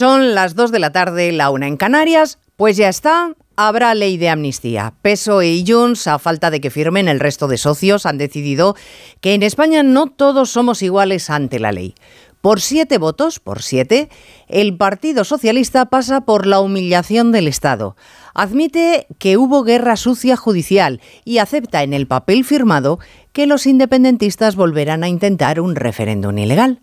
Son 0.00 0.34
las 0.34 0.54
2 0.54 0.72
de 0.72 0.78
la 0.78 0.92
tarde, 0.92 1.30
la 1.30 1.50
una 1.50 1.66
en 1.66 1.76
Canarias. 1.76 2.38
Pues 2.56 2.78
ya 2.78 2.88
está, 2.88 3.34
habrá 3.54 3.94
ley 3.94 4.16
de 4.16 4.30
amnistía. 4.30 4.94
PSOE 5.02 5.52
y 5.52 5.70
Junts, 5.70 6.06
a 6.06 6.18
falta 6.18 6.50
de 6.50 6.62
que 6.62 6.70
firmen 6.70 7.06
el 7.06 7.20
resto 7.20 7.48
de 7.48 7.58
socios, 7.58 8.06
han 8.06 8.16
decidido 8.16 8.76
que 9.20 9.34
en 9.34 9.42
España 9.42 9.82
no 9.82 10.06
todos 10.06 10.48
somos 10.48 10.80
iguales 10.80 11.28
ante 11.28 11.58
la 11.58 11.70
ley. 11.70 11.94
Por 12.40 12.62
siete 12.62 12.96
votos, 12.96 13.40
por 13.40 13.60
siete, 13.60 14.08
el 14.48 14.74
Partido 14.74 15.22
Socialista 15.22 15.84
pasa 15.84 16.22
por 16.22 16.46
la 16.46 16.60
humillación 16.60 17.30
del 17.30 17.46
Estado. 17.46 17.94
Admite 18.32 19.06
que 19.18 19.36
hubo 19.36 19.64
guerra 19.64 19.96
sucia 19.96 20.34
judicial 20.34 21.02
y 21.26 21.36
acepta 21.36 21.82
en 21.82 21.92
el 21.92 22.06
papel 22.06 22.46
firmado 22.46 23.00
que 23.34 23.46
los 23.46 23.66
independentistas 23.66 24.56
volverán 24.56 25.04
a 25.04 25.08
intentar 25.08 25.60
un 25.60 25.76
referéndum 25.76 26.38
ilegal. 26.38 26.80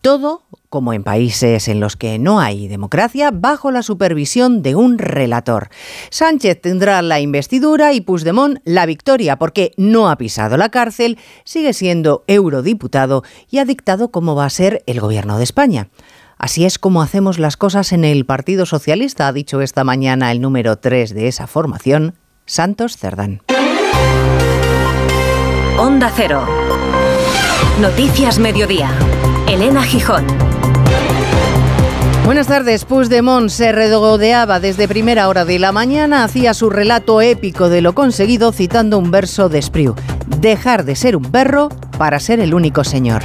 Todo, 0.00 0.44
como 0.68 0.92
en 0.92 1.02
países 1.02 1.66
en 1.66 1.80
los 1.80 1.96
que 1.96 2.18
no 2.18 2.40
hay 2.40 2.68
democracia, 2.68 3.30
bajo 3.32 3.70
la 3.70 3.82
supervisión 3.82 4.62
de 4.62 4.76
un 4.76 4.98
relator. 4.98 5.70
Sánchez 6.10 6.60
tendrá 6.60 7.02
la 7.02 7.20
investidura 7.20 7.92
y 7.92 8.00
Puigdemont 8.00 8.58
la 8.64 8.86
victoria 8.86 9.38
porque 9.38 9.72
no 9.76 10.08
ha 10.08 10.16
pisado 10.16 10.56
la 10.56 10.68
cárcel, 10.68 11.18
sigue 11.44 11.72
siendo 11.72 12.24
eurodiputado 12.28 13.24
y 13.50 13.58
ha 13.58 13.64
dictado 13.64 14.10
cómo 14.10 14.36
va 14.36 14.44
a 14.44 14.50
ser 14.50 14.84
el 14.86 15.00
gobierno 15.00 15.36
de 15.36 15.44
España. 15.44 15.88
Así 16.38 16.64
es 16.64 16.78
como 16.78 17.02
hacemos 17.02 17.40
las 17.40 17.56
cosas 17.56 17.92
en 17.92 18.04
el 18.04 18.24
Partido 18.24 18.64
Socialista, 18.64 19.26
ha 19.26 19.32
dicho 19.32 19.60
esta 19.60 19.82
mañana 19.82 20.30
el 20.30 20.40
número 20.40 20.78
3 20.78 21.12
de 21.12 21.26
esa 21.26 21.48
formación, 21.48 22.14
Santos 22.46 22.96
Cerdán. 22.96 23.42
Onda 25.76 26.12
Cero. 26.14 26.46
Noticias 27.80 28.38
Mediodía. 28.38 28.90
Elena 29.58 29.82
Gijón. 29.82 30.24
Buenas 32.24 32.46
tardes. 32.46 32.84
Puigdemont 32.84 33.48
se 33.48 33.72
regodeaba 33.72 34.60
desde 34.60 34.86
primera 34.86 35.26
hora 35.26 35.44
de 35.44 35.58
la 35.58 35.72
mañana, 35.72 36.22
hacía 36.22 36.54
su 36.54 36.70
relato 36.70 37.20
épico 37.20 37.68
de 37.68 37.80
lo 37.80 37.92
conseguido 37.92 38.52
citando 38.52 38.98
un 38.98 39.10
verso 39.10 39.48
de 39.48 39.58
Espriu. 39.58 39.96
Dejar 40.28 40.84
de 40.84 40.94
ser 40.94 41.16
un 41.16 41.24
perro 41.24 41.70
para 41.98 42.20
ser 42.20 42.38
el 42.38 42.54
único 42.54 42.84
señor. 42.84 43.24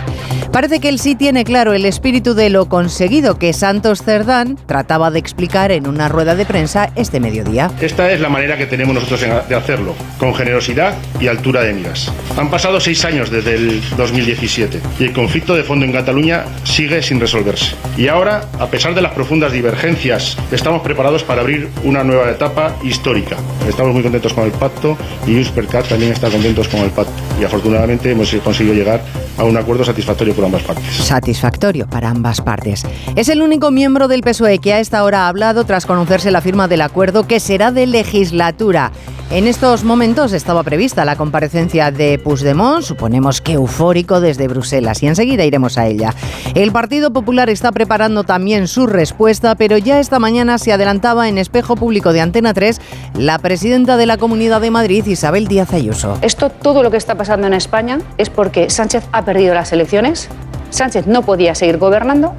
Parece 0.53 0.79
que 0.79 0.87
él 0.87 0.99
sí 0.99 1.15
tiene 1.15 1.45
claro 1.45 1.73
el 1.73 1.83
espíritu 1.83 2.35
de 2.35 2.51
lo 2.51 2.69
conseguido 2.69 3.39
que 3.39 3.53
Santos 3.53 4.03
Cerdán 4.03 4.55
trataba 4.67 5.09
de 5.09 5.17
explicar 5.17 5.71
en 5.71 5.87
una 5.87 6.09
rueda 6.09 6.35
de 6.35 6.45
prensa 6.45 6.91
este 6.95 7.19
mediodía. 7.19 7.71
Esta 7.81 8.11
es 8.11 8.21
la 8.21 8.29
manera 8.29 8.55
que 8.55 8.67
tenemos 8.67 8.93
nosotros 8.93 9.19
de 9.49 9.55
hacerlo, 9.55 9.95
con 10.19 10.35
generosidad 10.35 10.93
y 11.19 11.25
altura 11.25 11.63
de 11.63 11.73
miras. 11.73 12.13
Han 12.37 12.51
pasado 12.51 12.79
seis 12.79 13.03
años 13.03 13.31
desde 13.31 13.55
el 13.55 13.81
2017 13.97 14.79
y 14.99 15.05
el 15.05 15.11
conflicto 15.11 15.55
de 15.55 15.63
fondo 15.63 15.85
en 15.85 15.91
Cataluña 15.91 16.45
sigue 16.65 17.01
sin 17.01 17.19
resolverse. 17.19 17.73
Y 17.97 18.07
ahora, 18.07 18.45
a 18.59 18.67
pesar 18.67 18.93
de 18.93 19.01
las 19.01 19.13
profundas 19.13 19.53
divergencias, 19.53 20.37
estamos 20.51 20.83
preparados 20.83 21.23
para 21.23 21.41
abrir 21.41 21.69
una 21.83 22.03
nueva 22.03 22.29
etapa 22.29 22.75
histórica. 22.83 23.37
Estamos 23.67 23.91
muy 23.91 24.03
contentos 24.03 24.35
con 24.35 24.43
el 24.43 24.51
pacto 24.51 24.99
y 25.25 25.35
Juspercat 25.35 25.87
también 25.87 26.11
está 26.11 26.29
contentos 26.29 26.67
con 26.67 26.81
el 26.81 26.91
pacto. 26.91 27.11
Y 27.39 27.43
afortunadamente 27.43 28.11
hemos 28.11 28.33
conseguido 28.43 28.75
llegar 28.75 29.01
a 29.37 29.43
un 29.43 29.57
acuerdo 29.57 29.83
satisfactorio 29.83 30.33
por 30.33 30.45
ambas 30.45 30.63
partes. 30.63 30.85
Satisfactorio 30.95 31.87
para 31.87 32.09
ambas 32.09 32.41
partes. 32.41 32.85
Es 33.15 33.29
el 33.29 33.41
único 33.41 33.71
miembro 33.71 34.07
del 34.07 34.21
PSOE 34.21 34.59
que 34.59 34.73
a 34.73 34.79
esta 34.79 35.03
hora 35.03 35.25
ha 35.25 35.27
hablado 35.27 35.65
tras 35.65 35.85
conocerse 35.85 36.31
la 36.31 36.41
firma 36.41 36.67
del 36.67 36.81
acuerdo 36.81 37.27
que 37.27 37.39
será 37.39 37.71
de 37.71 37.87
legislatura. 37.87 38.91
En 39.31 39.47
estos 39.47 39.83
momentos 39.83 40.31
estaba 40.31 40.61
prevista 40.61 41.05
la 41.05 41.15
comparecencia 41.15 41.89
de 41.89 42.19
Puigdemont, 42.19 42.83
suponemos 42.83 43.41
que 43.41 43.53
eufórico 43.53 44.21
desde 44.21 44.47
Bruselas, 44.47 45.01
y 45.01 45.07
enseguida 45.07 45.43
iremos 45.43 45.79
a 45.79 45.87
ella. 45.87 46.13
El 46.53 46.71
Partido 46.71 47.11
Popular 47.11 47.49
está 47.49 47.71
preparando 47.71 48.25
también 48.25 48.67
su 48.67 48.85
respuesta, 48.85 49.55
pero 49.55 49.79
ya 49.79 49.99
esta 49.99 50.19
mañana 50.19 50.59
se 50.59 50.71
adelantaba 50.71 51.29
en 51.29 51.39
espejo 51.39 51.75
público 51.75 52.13
de 52.13 52.21
Antena 52.21 52.53
3 52.53 52.79
la 53.17 53.39
presidenta 53.39 53.97
de 53.97 54.05
la 54.05 54.17
Comunidad 54.17 54.61
de 54.61 54.69
Madrid, 54.69 55.03
Isabel 55.07 55.47
Díaz 55.47 55.73
Ayuso. 55.73 56.19
Esto, 56.21 56.51
todo 56.51 56.83
lo 56.83 56.91
que 56.91 56.97
está 56.97 57.15
pasando 57.15 57.32
en 57.41 57.53
España, 57.53 57.99
es 58.17 58.29
porque 58.29 58.69
Sánchez 58.69 59.05
ha 59.11 59.23
perdido 59.23 59.53
las 59.53 59.71
elecciones, 59.71 60.29
Sánchez 60.69 61.07
no 61.07 61.23
podía 61.23 61.55
seguir 61.55 61.77
gobernando 61.77 62.33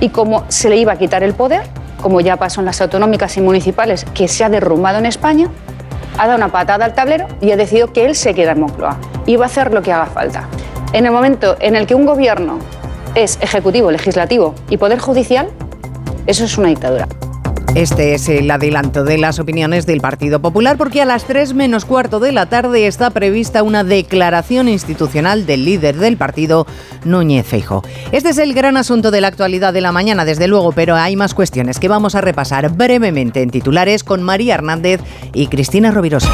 y 0.00 0.08
como 0.08 0.44
se 0.48 0.70
le 0.70 0.76
iba 0.76 0.92
a 0.92 0.96
quitar 0.96 1.22
el 1.22 1.34
poder, 1.34 1.62
como 2.02 2.20
ya 2.20 2.36
pasó 2.36 2.60
en 2.60 2.66
las 2.66 2.80
autonómicas 2.80 3.36
y 3.36 3.40
municipales, 3.40 4.06
que 4.14 4.28
se 4.28 4.44
ha 4.44 4.48
derrumbado 4.48 4.98
en 4.98 5.06
España, 5.06 5.48
ha 6.18 6.26
dado 6.26 6.38
una 6.38 6.48
patada 6.48 6.84
al 6.84 6.94
tablero 6.94 7.26
y 7.40 7.50
ha 7.52 7.56
decidido 7.56 7.92
que 7.92 8.06
él 8.06 8.14
se 8.14 8.34
queda 8.34 8.52
en 8.52 8.60
Moncloa 8.60 8.96
y 9.26 9.36
va 9.36 9.44
a 9.44 9.46
hacer 9.46 9.72
lo 9.72 9.82
que 9.82 9.92
haga 9.92 10.06
falta. 10.06 10.48
En 10.92 11.06
el 11.06 11.12
momento 11.12 11.56
en 11.60 11.76
el 11.76 11.86
que 11.86 11.94
un 11.94 12.06
gobierno 12.06 12.58
es 13.14 13.38
ejecutivo, 13.40 13.90
legislativo 13.90 14.54
y 14.68 14.76
poder 14.76 14.98
judicial, 14.98 15.48
eso 16.26 16.44
es 16.44 16.58
una 16.58 16.68
dictadura. 16.68 17.06
Este 17.74 18.14
es 18.14 18.28
el 18.28 18.50
adelanto 18.50 19.04
de 19.04 19.16
las 19.16 19.38
opiniones 19.38 19.86
del 19.86 20.00
Partido 20.00 20.40
Popular 20.40 20.76
porque 20.76 21.00
a 21.00 21.04
las 21.04 21.24
3 21.24 21.54
menos 21.54 21.84
cuarto 21.84 22.18
de 22.18 22.32
la 22.32 22.46
tarde 22.46 22.88
está 22.88 23.10
prevista 23.10 23.62
una 23.62 23.84
declaración 23.84 24.68
institucional 24.68 25.46
del 25.46 25.64
líder 25.64 25.96
del 25.96 26.16
partido, 26.16 26.66
Núñez 27.04 27.46
Feijo. 27.46 27.84
Este 28.10 28.30
es 28.30 28.38
el 28.38 28.54
gran 28.54 28.76
asunto 28.76 29.12
de 29.12 29.20
la 29.20 29.28
actualidad 29.28 29.72
de 29.72 29.82
la 29.82 29.92
mañana, 29.92 30.24
desde 30.24 30.48
luego, 30.48 30.72
pero 30.72 30.96
hay 30.96 31.14
más 31.14 31.32
cuestiones 31.32 31.78
que 31.78 31.88
vamos 31.88 32.16
a 32.16 32.20
repasar 32.20 32.70
brevemente 32.70 33.40
en 33.40 33.50
titulares 33.50 34.02
con 34.02 34.20
María 34.22 34.54
Hernández 34.54 35.00
y 35.32 35.46
Cristina 35.46 35.92
Rovirosa. 35.92 36.28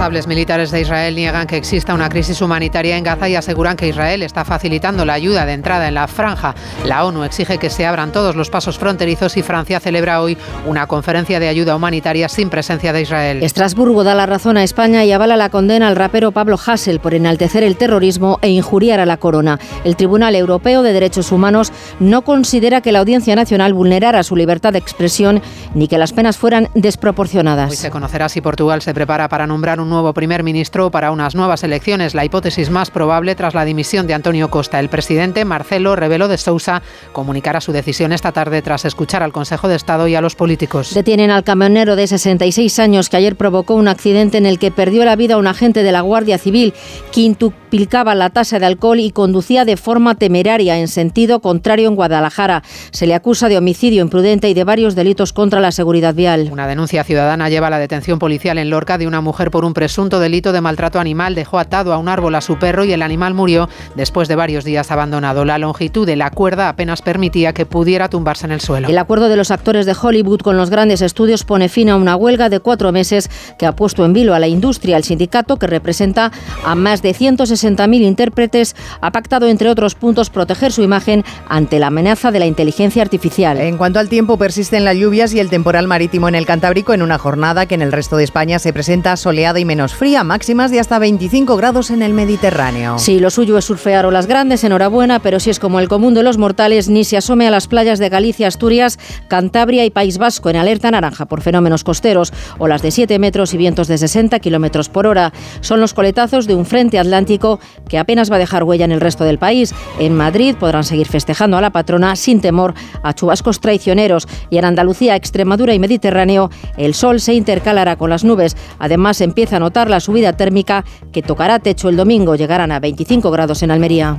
Responsables 0.00 0.28
militares 0.28 0.70
de 0.70 0.80
Israel 0.80 1.14
niegan 1.14 1.46
que 1.46 1.58
exista 1.58 1.92
una 1.92 2.08
crisis 2.08 2.40
humanitaria 2.40 2.96
en 2.96 3.04
Gaza 3.04 3.28
y 3.28 3.34
aseguran 3.34 3.76
que 3.76 3.86
Israel 3.86 4.22
está 4.22 4.46
facilitando 4.46 5.04
la 5.04 5.12
ayuda 5.12 5.44
de 5.44 5.52
entrada 5.52 5.88
en 5.88 5.92
la 5.92 6.08
franja. 6.08 6.54
La 6.86 7.04
ONU 7.04 7.22
exige 7.22 7.58
que 7.58 7.68
se 7.68 7.84
abran 7.84 8.10
todos 8.10 8.34
los 8.34 8.48
pasos 8.48 8.78
fronterizos 8.78 9.36
y 9.36 9.42
Francia 9.42 9.78
celebra 9.78 10.22
hoy 10.22 10.38
una 10.66 10.86
conferencia 10.86 11.38
de 11.38 11.48
ayuda 11.48 11.76
humanitaria 11.76 12.30
sin 12.30 12.48
presencia 12.48 12.94
de 12.94 13.02
Israel. 13.02 13.42
Estrasburgo 13.42 14.02
da 14.02 14.14
la 14.14 14.24
razón 14.24 14.56
a 14.56 14.64
España 14.64 15.04
y 15.04 15.12
avala 15.12 15.36
la 15.36 15.50
condena 15.50 15.88
al 15.88 15.96
rapero 15.96 16.32
Pablo 16.32 16.58
Hassel 16.58 16.98
por 17.00 17.12
enaltecer 17.12 17.62
el 17.62 17.76
terrorismo 17.76 18.38
e 18.40 18.48
injuriar 18.48 19.00
a 19.00 19.06
la 19.06 19.18
corona. 19.18 19.58
El 19.84 19.96
Tribunal 19.96 20.34
Europeo 20.34 20.82
de 20.82 20.94
Derechos 20.94 21.30
Humanos 21.30 21.74
no 21.98 22.22
considera 22.22 22.80
que 22.80 22.92
la 22.92 23.00
Audiencia 23.00 23.36
Nacional 23.36 23.74
vulnerara 23.74 24.22
su 24.22 24.34
libertad 24.34 24.72
de 24.72 24.78
expresión 24.78 25.42
ni 25.74 25.88
que 25.88 25.98
las 25.98 26.12
penas 26.12 26.36
fueran 26.36 26.68
desproporcionadas. 26.74 27.70
Hoy 27.70 27.76
se 27.76 27.90
conocerá 27.90 28.28
si 28.28 28.40
Portugal 28.40 28.82
se 28.82 28.94
prepara 28.94 29.28
para 29.28 29.46
nombrar 29.46 29.80
un 29.80 29.88
nuevo 29.88 30.12
primer 30.12 30.42
ministro 30.42 30.90
para 30.90 31.10
unas 31.10 31.34
nuevas 31.34 31.62
elecciones, 31.62 32.14
la 32.14 32.24
hipótesis 32.24 32.70
más 32.70 32.90
probable 32.90 33.34
tras 33.34 33.54
la 33.54 33.64
dimisión 33.64 34.06
de 34.06 34.14
Antonio 34.14 34.50
Costa. 34.50 34.80
El 34.80 34.88
presidente 34.88 35.44
Marcelo 35.44 35.96
Rebelo 35.96 36.28
de 36.28 36.38
Sousa 36.38 36.82
comunicará 37.12 37.60
su 37.60 37.72
decisión 37.72 38.12
esta 38.12 38.32
tarde 38.32 38.62
tras 38.62 38.84
escuchar 38.84 39.22
al 39.22 39.32
Consejo 39.32 39.68
de 39.68 39.76
Estado 39.76 40.08
y 40.08 40.14
a 40.14 40.20
los 40.20 40.34
políticos. 40.34 40.94
Detienen 40.94 41.30
al 41.30 41.44
camionero 41.44 41.96
de 41.96 42.06
66 42.06 42.78
años 42.78 43.08
que 43.08 43.16
ayer 43.16 43.36
provocó 43.36 43.74
un 43.74 43.88
accidente 43.88 44.38
en 44.38 44.46
el 44.46 44.58
que 44.58 44.70
perdió 44.70 45.04
la 45.04 45.16
vida 45.16 45.36
un 45.36 45.46
agente 45.46 45.82
de 45.82 45.92
la 45.92 46.00
Guardia 46.00 46.38
Civil, 46.38 46.74
quintuplicaba 47.12 48.14
la 48.14 48.30
tasa 48.30 48.58
de 48.58 48.66
alcohol 48.66 49.00
y 49.00 49.10
conducía 49.10 49.64
de 49.64 49.76
forma 49.76 50.14
temeraria 50.16 50.78
en 50.78 50.88
sentido 50.88 51.40
contrario 51.40 51.88
en 51.88 51.96
Guadalajara. 51.96 52.62
Se 52.90 53.06
le 53.06 53.14
acusa 53.14 53.48
de 53.48 53.58
homicidio 53.58 54.02
imprudente 54.02 54.48
y 54.48 54.54
de 54.54 54.64
varios 54.64 54.94
delitos 54.94 55.32
contra 55.32 55.59
la 55.60 55.72
seguridad 55.72 56.14
vial. 56.14 56.48
Una 56.52 56.66
denuncia 56.66 57.04
ciudadana 57.04 57.48
lleva 57.48 57.68
a 57.68 57.70
la 57.70 57.78
detención 57.78 58.18
policial 58.18 58.58
en 58.58 58.70
Lorca 58.70 58.98
de 58.98 59.06
una 59.06 59.20
mujer 59.20 59.50
por 59.50 59.64
un 59.64 59.74
presunto 59.74 60.20
delito 60.20 60.52
de 60.52 60.60
maltrato 60.60 61.00
animal. 61.00 61.34
Dejó 61.34 61.58
atado 61.58 61.92
a 61.92 61.98
un 61.98 62.08
árbol 62.08 62.34
a 62.34 62.40
su 62.40 62.58
perro 62.58 62.84
y 62.84 62.92
el 62.92 63.02
animal 63.02 63.34
murió 63.34 63.68
después 63.94 64.28
de 64.28 64.36
varios 64.36 64.64
días 64.64 64.90
abandonado. 64.90 65.44
La 65.44 65.58
longitud 65.58 66.06
de 66.06 66.16
la 66.16 66.30
cuerda 66.30 66.68
apenas 66.68 67.02
permitía 67.02 67.52
que 67.52 67.66
pudiera 67.66 68.08
tumbarse 68.08 68.46
en 68.46 68.52
el 68.52 68.60
suelo. 68.60 68.88
El 68.88 68.98
acuerdo 68.98 69.28
de 69.28 69.36
los 69.36 69.50
actores 69.50 69.86
de 69.86 69.94
Hollywood 70.00 70.40
con 70.40 70.56
los 70.56 70.70
grandes 70.70 71.02
estudios 71.02 71.44
pone 71.44 71.68
fin 71.68 71.90
a 71.90 71.96
una 71.96 72.16
huelga 72.16 72.48
de 72.48 72.60
cuatro 72.60 72.92
meses 72.92 73.30
que 73.58 73.66
ha 73.66 73.76
puesto 73.76 74.04
en 74.04 74.12
vilo 74.12 74.34
a 74.34 74.38
la 74.38 74.48
industria. 74.48 74.96
El 74.96 75.04
sindicato, 75.04 75.58
que 75.58 75.66
representa 75.66 76.32
a 76.64 76.74
más 76.74 77.02
de 77.02 77.14
160.000 77.14 78.00
intérpretes, 78.00 78.74
ha 79.00 79.12
pactado, 79.12 79.46
entre 79.46 79.68
otros 79.68 79.94
puntos, 79.94 80.30
proteger 80.30 80.72
su 80.72 80.82
imagen 80.82 81.24
ante 81.48 81.78
la 81.78 81.88
amenaza 81.88 82.30
de 82.30 82.38
la 82.38 82.46
inteligencia 82.46 83.02
artificial. 83.02 83.58
En 83.58 83.76
cuanto 83.76 83.98
al 83.98 84.08
tiempo, 84.08 84.38
persisten 84.38 84.84
las 84.84 84.96
lluvias 84.96 85.34
y 85.34 85.40
el 85.40 85.49
temporal 85.50 85.86
marítimo 85.86 86.28
en 86.28 86.34
el 86.34 86.46
Cantábrico 86.46 86.94
en 86.94 87.02
una 87.02 87.18
jornada 87.18 87.66
que 87.66 87.74
en 87.74 87.82
el 87.82 87.92
resto 87.92 88.16
de 88.16 88.24
España 88.24 88.58
se 88.58 88.72
presenta 88.72 89.16
soleada 89.16 89.60
y 89.60 89.66
menos 89.66 89.94
fría, 89.94 90.24
máximas 90.24 90.70
de 90.70 90.80
hasta 90.80 90.98
25 90.98 91.56
grados 91.56 91.90
en 91.90 92.02
el 92.02 92.14
Mediterráneo. 92.14 92.98
Sí, 92.98 93.20
lo 93.20 93.28
suyo 93.28 93.58
es 93.58 93.66
surfear 93.66 94.06
olas 94.06 94.26
grandes, 94.26 94.64
enhorabuena, 94.64 95.18
pero 95.18 95.40
si 95.40 95.50
es 95.50 95.58
como 95.58 95.80
el 95.80 95.88
común 95.88 96.14
de 96.14 96.22
los 96.22 96.38
mortales, 96.38 96.88
ni 96.88 97.04
se 97.04 97.18
asome 97.18 97.46
a 97.46 97.50
las 97.50 97.66
playas 97.68 97.98
de 97.98 98.08
Galicia, 98.08 98.48
Asturias, 98.48 98.98
Cantabria 99.28 99.84
y 99.84 99.90
País 99.90 100.16
Vasco 100.16 100.48
en 100.48 100.56
alerta 100.56 100.90
naranja 100.90 101.26
por 101.26 101.42
fenómenos 101.42 101.84
costeros, 101.84 102.32
olas 102.58 102.80
de 102.80 102.90
7 102.90 103.18
metros 103.18 103.52
y 103.52 103.58
vientos 103.58 103.88
de 103.88 103.98
60 103.98 104.38
kilómetros 104.38 104.88
por 104.88 105.06
hora. 105.06 105.32
Son 105.60 105.80
los 105.80 105.92
coletazos 105.92 106.46
de 106.46 106.54
un 106.54 106.64
frente 106.64 106.98
atlántico 106.98 107.60
que 107.88 107.98
apenas 107.98 108.30
va 108.30 108.36
a 108.36 108.38
dejar 108.38 108.64
huella 108.64 108.84
en 108.84 108.92
el 108.92 109.00
resto 109.00 109.24
del 109.24 109.38
país. 109.38 109.74
En 109.98 110.16
Madrid 110.16 110.54
podrán 110.58 110.84
seguir 110.84 111.08
festejando 111.08 111.56
a 111.56 111.60
la 111.60 111.70
patrona 111.70 112.16
sin 112.16 112.40
temor 112.40 112.74
a 113.02 113.12
chubascos 113.12 113.60
traicioneros 113.60 114.28
y 114.48 114.58
en 114.58 114.64
Andalucía, 114.64 115.16
Extremadura 115.40 115.72
y 115.72 115.78
Mediterráneo 115.78 116.50
el 116.76 116.92
sol 116.92 117.18
se 117.18 117.32
intercalará 117.32 117.96
con 117.96 118.10
las 118.10 118.24
nubes. 118.24 118.58
Además, 118.78 119.22
empieza 119.22 119.56
a 119.56 119.60
notar 119.60 119.88
la 119.88 119.98
subida 119.98 120.34
térmica 120.34 120.84
que 121.12 121.22
tocará 121.22 121.58
techo 121.60 121.88
el 121.88 121.96
domingo. 121.96 122.36
Llegarán 122.36 122.72
a 122.72 122.78
25 122.78 123.30
grados 123.30 123.62
en 123.62 123.70
Almería. 123.70 124.18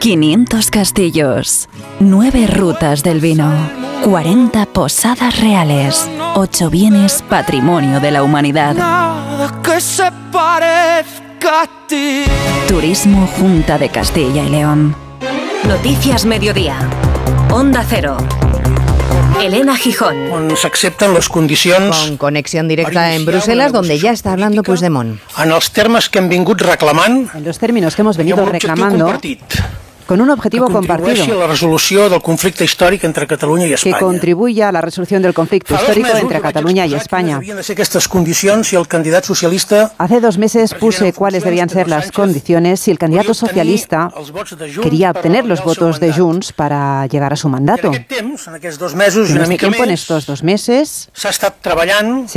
500 0.00 0.70
castillos, 0.70 1.68
9 1.98 2.46
rutas 2.46 3.02
del 3.02 3.20
vino, 3.20 3.52
40 4.02 4.64
posadas 4.64 5.38
reales, 5.38 6.08
8 6.36 6.70
bienes 6.70 7.22
patrimonio 7.28 8.00
de 8.00 8.10
la 8.10 8.22
humanidad. 8.22 8.76
que 9.62 9.78
se 9.78 10.10
parezca 10.32 11.64
a 11.64 11.86
ti. 11.86 12.24
Turismo 12.66 13.28
Junta 13.38 13.76
de 13.76 13.90
Castilla 13.90 14.42
y 14.42 14.48
León. 14.48 14.96
Noticias 15.68 16.24
Mediodía. 16.24 16.78
Onda 17.50 17.84
Cero. 17.86 18.16
Elena 19.38 19.76
Gijón. 19.76 20.32
On 20.32 20.56
s'accepten 20.56 21.12
les 21.12 21.28
condicions... 21.28 21.94
Con 22.08 22.16
conexión 22.16 22.68
directa 22.68 23.14
en 23.14 23.26
Bruselas, 23.26 23.70
donde 23.72 23.98
ya 23.98 24.12
está 24.12 24.32
hablando 24.32 24.62
Puigdemont. 24.62 25.20
En 25.36 25.52
els 25.52 25.70
termes 25.72 26.08
que 26.08 26.20
hem 26.20 26.28
vingut 26.32 26.64
reclamant... 26.64 27.28
En 27.34 27.44
los 27.44 27.58
términos 27.58 27.96
que 27.96 28.00
hemos 28.00 28.16
venido 28.16 28.46
reclamando. 28.46 29.12
Con 30.10 30.20
un 30.20 30.30
objetivo 30.30 30.66
que 30.66 30.72
compartido 30.72 31.36
a 31.36 31.38
la 31.38 31.46
resolució 31.46 32.08
del 32.10 32.18
conflicte 32.20 32.66
històric 32.66 33.04
entre 33.06 33.28
Catalunya 33.30 33.68
i 33.70 33.76
que 33.78 33.92
contribuya 33.94 34.66
a 34.66 34.72
la 34.74 34.80
resolución 34.82 35.22
del 35.22 35.32
conflicto 35.32 35.76
histórico 35.76 36.10
entre 36.18 36.40
Cataluña 36.40 36.84
y 36.84 36.94
España. 36.94 37.38
quines 37.38 37.54
havien 37.54 37.56
de 37.58 37.62
ser 37.62 37.76
aquestes 37.76 38.08
condicions 38.08 38.66
si 38.66 38.74
el 38.74 38.88
candidat 38.88 39.22
socialista 39.22 39.92
Hace 39.98 40.18
dos 40.20 40.36
meses 40.36 40.74
puse 40.74 41.12
cuáles 41.12 41.44
debían 41.44 41.68
ser 41.68 41.86
las 41.86 42.10
condiciones 42.10 42.80
si 42.80 42.90
el 42.90 42.98
candidato 42.98 43.34
socialista 43.34 44.10
quería 44.82 45.12
obtener 45.12 45.44
los 45.44 45.62
votos 45.62 46.00
de 46.00 46.12
Junts 46.12 46.52
para 46.54 47.06
llegar 47.06 47.32
a 47.32 47.36
su 47.36 47.48
mandato. 47.48 47.92
en 47.94 47.94
este 47.94 49.58
tiempo, 49.58 49.84
en 49.84 49.90
estos 49.92 50.26
dos 50.26 50.42
meses, 50.42 51.08
se 51.14 51.28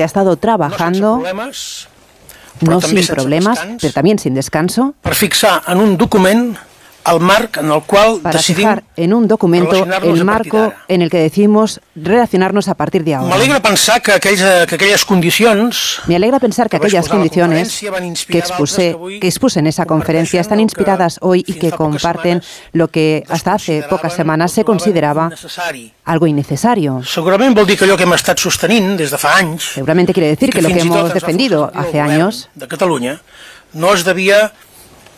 ha 0.03 0.05
estado 0.05 0.37
trabajando, 0.37 1.23
no 2.61 2.81
sin 2.81 3.07
problemas, 3.07 3.59
pero 3.81 3.93
también 3.93 4.19
sin 4.19 4.35
descanso, 4.35 4.93
per 5.01 5.15
fixar 5.15 5.63
en 5.67 5.79
un 5.79 5.97
document 5.97 6.55
el 7.05 7.19
marc 7.19 7.57
en 7.57 7.71
el 7.71 7.81
qual 7.83 8.19
para 8.21 8.39
fijar 8.39 8.83
en 8.95 9.13
un 9.13 9.27
documento 9.27 9.85
el 10.01 10.23
marco 10.25 10.73
en 10.87 11.01
el 11.01 11.09
que 11.09 11.17
decimos 11.17 11.81
relacionarnos 11.95 12.67
a 12.67 12.75
partir 12.75 13.03
de 13.03 13.15
ahora. 13.15 13.29
M'alegra 13.35 13.59
pensar 13.59 14.01
que, 14.01 14.13
aquells, 14.13 14.41
eh, 14.41 14.65
que 14.67 14.75
aquelles 14.75 15.05
condicions 15.05 16.01
Me 16.07 16.15
alegra 16.15 16.39
pensar 16.39 16.69
que 16.69 16.73
que 16.73 16.87
aquellas 16.87 17.07
condiciones 17.07 17.79
que 18.27 18.39
expuse, 18.39 18.97
que 18.97 19.19
que 19.19 19.27
expuse 19.27 19.59
en 19.59 19.67
esa 19.67 19.85
conferencia 19.85 20.41
están 20.41 20.59
inspiradas 20.59 21.17
hoy 21.21 21.43
y 21.45 21.53
que 21.53 21.71
comparten 21.71 22.41
lo 22.71 22.87
que 22.87 23.23
hasta 23.29 23.53
hace 23.53 23.83
pocas 23.89 24.13
semanas 24.13 24.51
se 24.51 24.63
consideraba 24.63 25.29
algo 26.05 26.27
innecesario. 26.27 27.03
Segurament 27.03 27.55
vol 27.55 27.67
dir 27.67 27.77
que 27.77 27.85
allò 27.85 27.97
que 27.97 28.07
hem 28.07 28.15
estat 28.15 28.39
sostenint 28.39 28.97
des 28.97 29.11
de 29.11 29.19
fa 29.19 29.37
anys 29.37 29.73
Seguramente 29.75 30.13
quiere 30.13 30.29
decir 30.29 30.49
que 30.49 30.61
lo 30.61 30.69
que 30.69 30.81
i 30.81 30.87
tot 30.87 30.87
hemos 30.87 31.13
defendido 31.13 31.71
hace 31.73 31.99
años 31.99 32.49
de 32.55 32.67
Catalunya 32.67 33.21
no 33.73 33.93
es 33.93 34.03
devia 34.03 34.53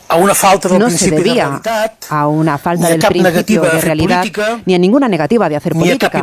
a 0.08 0.16
una 0.16 0.34
falta 0.34 0.68
del 0.68 0.78
no 0.78 0.90
se 0.90 1.08
principi 1.08 1.22
de 1.22 1.34
realitat 1.34 2.04
a 2.10 2.28
una 2.28 2.58
falta 2.58 2.86
a 2.86 2.90
del 2.90 3.00
principio 3.00 3.62
de 3.62 3.80
realidad 3.80 4.18
política, 4.18 4.60
ni 4.64 4.74
a 4.74 4.78
ninguna 4.78 5.08
negativa 5.08 5.48
de 5.48 5.56
hacer 5.56 5.74
ni 5.74 5.80
a 5.80 5.96
política. 5.96 6.22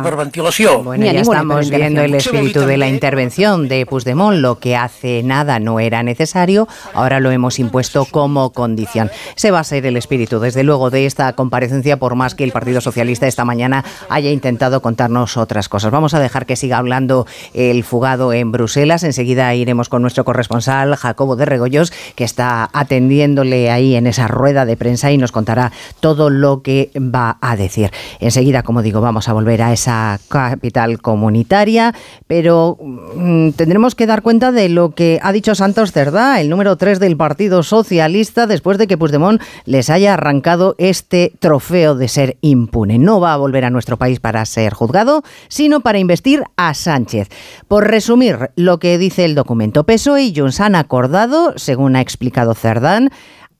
Bueno, 0.82 1.02
Ni 1.02 1.08
a 1.08 1.12
ya 1.12 1.20
ninguna 1.20 1.38
estamos 1.38 1.70
viendo 1.70 2.02
el 2.02 2.14
espíritu 2.14 2.60
de 2.60 2.76
la 2.76 2.88
intervención 2.88 3.68
de 3.68 3.86
Puigdemont. 3.86 4.38
Lo 4.38 4.58
que 4.58 4.76
hace 4.76 5.22
nada 5.22 5.58
no 5.58 5.80
era 5.80 6.02
necesario, 6.02 6.68
ahora 6.94 7.20
lo 7.20 7.30
hemos 7.30 7.58
impuesto 7.58 8.06
como 8.10 8.50
condición. 8.50 9.10
Se 9.36 9.50
va 9.50 9.60
a 9.60 9.64
ser 9.64 9.86
el 9.86 9.96
espíritu, 9.96 10.40
desde 10.40 10.62
luego, 10.62 10.90
de 10.90 11.06
esta 11.06 11.32
comparecencia, 11.34 11.98
por 11.98 12.14
más 12.14 12.34
que 12.34 12.44
el 12.44 12.52
Partido 12.52 12.80
Socialista 12.80 13.26
esta 13.26 13.44
mañana 13.44 13.84
haya 14.08 14.30
intentado 14.30 14.80
contarnos 14.80 15.36
otras 15.36 15.68
cosas. 15.68 15.90
Vamos 15.90 16.14
a 16.14 16.20
dejar 16.20 16.46
que 16.46 16.56
siga 16.56 16.78
hablando 16.78 17.26
el 17.52 17.84
fugado 17.84 18.32
en 18.32 18.52
Bruselas. 18.52 19.02
Enseguida 19.04 19.54
iremos 19.54 19.88
con 19.88 20.02
nuestro 20.02 20.24
corresponsal, 20.24 20.96
Jacobo 20.96 21.36
de 21.36 21.44
Regoyos, 21.44 21.92
que 22.14 22.24
está 22.24 22.70
atendiéndole 22.72 23.70
ahí 23.74 23.94
en 23.94 24.06
esa 24.06 24.28
rueda 24.28 24.64
de 24.64 24.76
prensa 24.76 25.12
y 25.12 25.18
nos 25.18 25.32
contará 25.32 25.72
todo 26.00 26.30
lo 26.30 26.62
que 26.62 26.90
va 26.96 27.38
a 27.40 27.56
decir. 27.56 27.90
Enseguida, 28.20 28.62
como 28.62 28.82
digo, 28.82 29.00
vamos 29.00 29.28
a 29.28 29.32
volver 29.32 29.62
a 29.62 29.72
esa 29.72 30.18
capital 30.28 31.00
comunitaria, 31.00 31.94
pero 32.26 32.78
mm, 32.80 33.50
tendremos 33.50 33.94
que 33.94 34.06
dar 34.06 34.22
cuenta 34.22 34.52
de 34.52 34.68
lo 34.68 34.90
que 34.90 35.18
ha 35.22 35.32
dicho 35.32 35.54
Santos 35.54 35.92
Cerdá, 35.92 36.40
el 36.40 36.48
número 36.48 36.76
3 36.76 37.00
del 37.00 37.16
Partido 37.16 37.62
Socialista, 37.62 38.46
después 38.46 38.78
de 38.78 38.86
que 38.86 38.98
Puigdemont 38.98 39.40
les 39.64 39.90
haya 39.90 40.14
arrancado 40.14 40.74
este 40.78 41.32
trofeo 41.38 41.94
de 41.94 42.08
ser 42.08 42.36
impune. 42.40 42.98
No 42.98 43.20
va 43.20 43.34
a 43.34 43.36
volver 43.36 43.64
a 43.64 43.70
nuestro 43.70 43.96
país 43.96 44.20
para 44.20 44.44
ser 44.46 44.72
juzgado, 44.72 45.22
sino 45.48 45.80
para 45.80 45.98
investir 45.98 46.44
a 46.56 46.74
Sánchez. 46.74 47.28
Por 47.68 47.86
resumir 47.88 48.50
lo 48.56 48.78
que 48.78 48.98
dice 48.98 49.24
el 49.24 49.34
documento, 49.34 49.84
PSOE 49.84 50.24
y 50.24 50.34
Junts 50.34 50.60
han 50.60 50.74
acordado, 50.74 51.54
según 51.56 51.96
ha 51.96 52.00
explicado 52.00 52.54
Cerdán, 52.54 53.10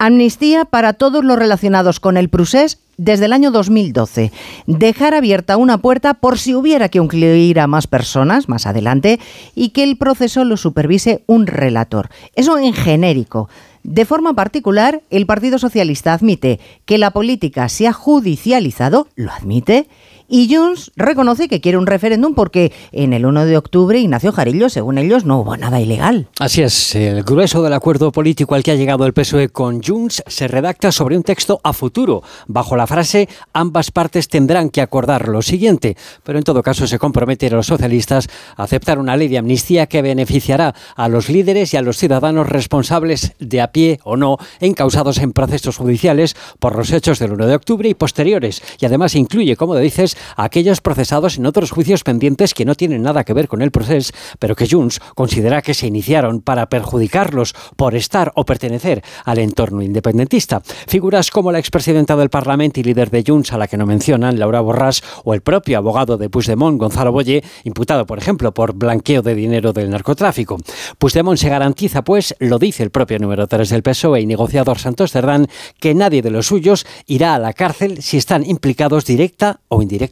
Amnistía 0.07 0.67
para 0.67 0.93
todos 0.93 1.25
los 1.25 1.39
relacionados 1.39 1.99
con 1.99 2.19
el 2.19 2.29
procés 2.29 2.79
desde 2.99 3.25
el 3.25 3.33
año 3.33 3.51
2012. 3.51 4.33
Dejar 4.67 5.15
abierta 5.15 5.57
una 5.57 5.79
puerta 5.79 6.13
por 6.13 6.39
si 6.39 6.55
hubiera 6.55 6.91
que 6.91 6.99
incluir 6.99 7.59
a 7.59 7.67
más 7.67 7.87
personas 7.87 8.47
más 8.47 8.67
adelante 8.67 9.19
y 9.55 9.71
que 9.71 9.83
el 9.83 9.97
proceso 9.97 10.45
lo 10.45 10.59
supervise 10.59 11.23
un 11.27 11.47
relator. 11.47 12.11
Eso 12.35 12.59
en 12.59 12.75
genérico. 12.75 13.49
De 13.83 14.05
forma 14.05 14.35
particular, 14.35 15.01
el 15.09 15.25
Partido 15.25 15.59
Socialista 15.59 16.13
admite 16.13 16.61
que 16.85 16.99
la 16.99 17.13
política 17.13 17.71
se 17.71 17.89
ha 17.89 17.95
judicializado, 17.95 19.09
lo 19.17 19.33
admite, 19.33 19.89
y 20.29 20.55
Junts 20.55 20.93
reconoce 20.97 21.49
que 21.49 21.61
quiere 21.61 21.79
un 21.79 21.87
referéndum 21.87 22.35
porque 22.35 22.73
en 22.93 23.13
el 23.13 23.27
1 23.27 23.47
de 23.47 23.57
octubre 23.57 23.99
Ignacio 23.99 24.33
Jarillo, 24.33 24.69
según 24.69 24.99
ellos, 24.99 25.25
no 25.25 25.41
hubo 25.41 25.57
nada 25.57 25.81
ilegal. 25.81 26.29
Así 26.39 26.63
es, 26.63 26.95
el 26.95 27.23
grueso 27.23 27.63
del 27.63 27.73
acuerdo 27.73 28.13
político 28.13 28.55
al 28.55 28.63
que 28.63 28.71
ha 28.71 28.77
llegado 28.77 29.07
el 29.07 29.13
PSOE 29.13 29.49
con 29.49 29.83
Junts 29.83 30.23
se 30.27 30.49
redacta 30.49 30.93
sobre 30.93 31.17
un 31.17 31.23
texto 31.23 31.61
a 31.63 31.73
futuro, 31.73 32.23
bajo 32.47 32.77
la 32.77 32.87
frase 32.87 33.29
ambas 33.53 33.91
partes 33.91 34.29
tendrán 34.29 34.71
que 34.71 34.81
acordar 34.81 35.29
lo 35.29 35.43
siguiente, 35.43 35.97
pero 36.23 36.39
en 36.39 36.45
todo 36.45 36.63
caso 36.63 36.87
se 36.87 36.99
comprometen 36.99 37.55
los 37.55 37.67
socialistas 37.67 38.29
a 38.57 38.65
aceptar 38.65 38.99
una 38.99 39.17
ley 39.17 39.29
de 39.29 39.39
amnistía 39.39 39.87
que 39.87 40.03
beneficiará 40.03 40.75
a 40.97 41.09
los 41.09 41.29
líderes 41.29 41.75
y 41.75 41.77
a 41.77 41.83
los 41.83 41.99
ciudadanos 41.99 42.49
responsables 42.49 43.33
de 43.39 43.61
a 43.61 43.73
pie 43.73 44.01
o 44.05 44.17
no 44.17 44.39
encausados 44.61 45.19
en 45.19 45.33
procesos 45.33 45.77
judiciales 45.77 46.37
por 46.59 46.77
los 46.77 46.93
hechos 46.93 47.19
del 47.19 47.33
1 47.33 47.47
de 47.47 47.55
octubre 47.55 47.89
y 47.89 47.95
posteriores, 47.95 48.63
y 48.81 48.87
además 48.87 49.15
incluye, 49.15 49.57
como 49.57 49.77
dices, 49.77 50.14
a 50.37 50.45
aquellos 50.45 50.81
procesados 50.81 51.39
en 51.39 51.47
otros 51.47 51.71
juicios 51.71 52.05
pendientes 52.05 52.55
que 52.55 52.65
no 52.65 52.75
tienen 52.75 53.03
nada 53.03 53.25
que 53.25 53.33
ver 53.33 53.49
con 53.49 53.63
el 53.63 53.71
proceso, 53.71 54.13
pero 54.39 54.57
que 54.57 54.69
Junts 54.69 55.01
considera 55.15 55.63
que 55.63 55.75
se 55.75 55.87
iniciaron 55.87 56.41
para 56.41 56.69
perjudicarlos 56.69 57.55
por 57.77 57.95
estar 57.95 58.33
o 58.35 58.45
pertenecer 58.45 59.03
al 59.25 59.39
entorno 59.39 59.83
independentista. 59.83 60.63
Figuras 60.87 61.31
como 61.31 61.53
la 61.53 61.59
expresidenta 61.59 62.17
del 62.17 62.31
Parlamento 62.31 62.81
y 62.81 62.83
líder 62.83 63.11
de 63.11 63.25
Junts, 63.27 63.53
a 63.53 63.59
la 63.59 63.69
que 63.69 63.77
no 63.77 63.87
mencionan, 63.87 64.39
Laura 64.39 64.63
Borràs, 64.63 65.03
o 65.25 65.35
el 65.35 65.41
propio 65.41 65.79
abogado 65.79 66.17
de 66.17 66.31
Puigdemont, 66.31 66.79
Gonzalo 66.79 67.13
Boye, 67.13 67.43
imputado, 67.65 68.07
por 68.07 68.19
ejemplo, 68.19 68.53
por 68.53 68.75
blanqueo 68.75 69.23
de 69.23 69.35
dinero 69.35 69.73
del 69.73 69.91
narcotráfico. 69.91 70.59
Puigdemont 70.99 71.39
se 71.39 71.49
garantiza, 71.49 72.03
pues, 72.03 72.35
lo 72.39 72.59
dice 72.59 72.83
el 72.83 72.91
propio 72.91 73.19
número 73.19 73.47
3 73.47 73.69
del 73.69 73.83
PSOE 73.83 74.21
y 74.21 74.27
negociador 74.27 74.79
Santos 74.79 75.13
Cerdán, 75.13 75.49
que 75.81 75.95
nadie 75.95 76.23
de 76.23 76.31
los 76.31 76.47
suyos 76.47 76.87
irá 77.07 77.35
a 77.35 77.39
la 77.39 77.53
cárcel 77.53 78.03
si 78.03 78.17
están 78.17 78.45
implicados 78.45 79.05
directa 79.05 79.61
o 79.69 79.83
indirectamente. 79.83 80.04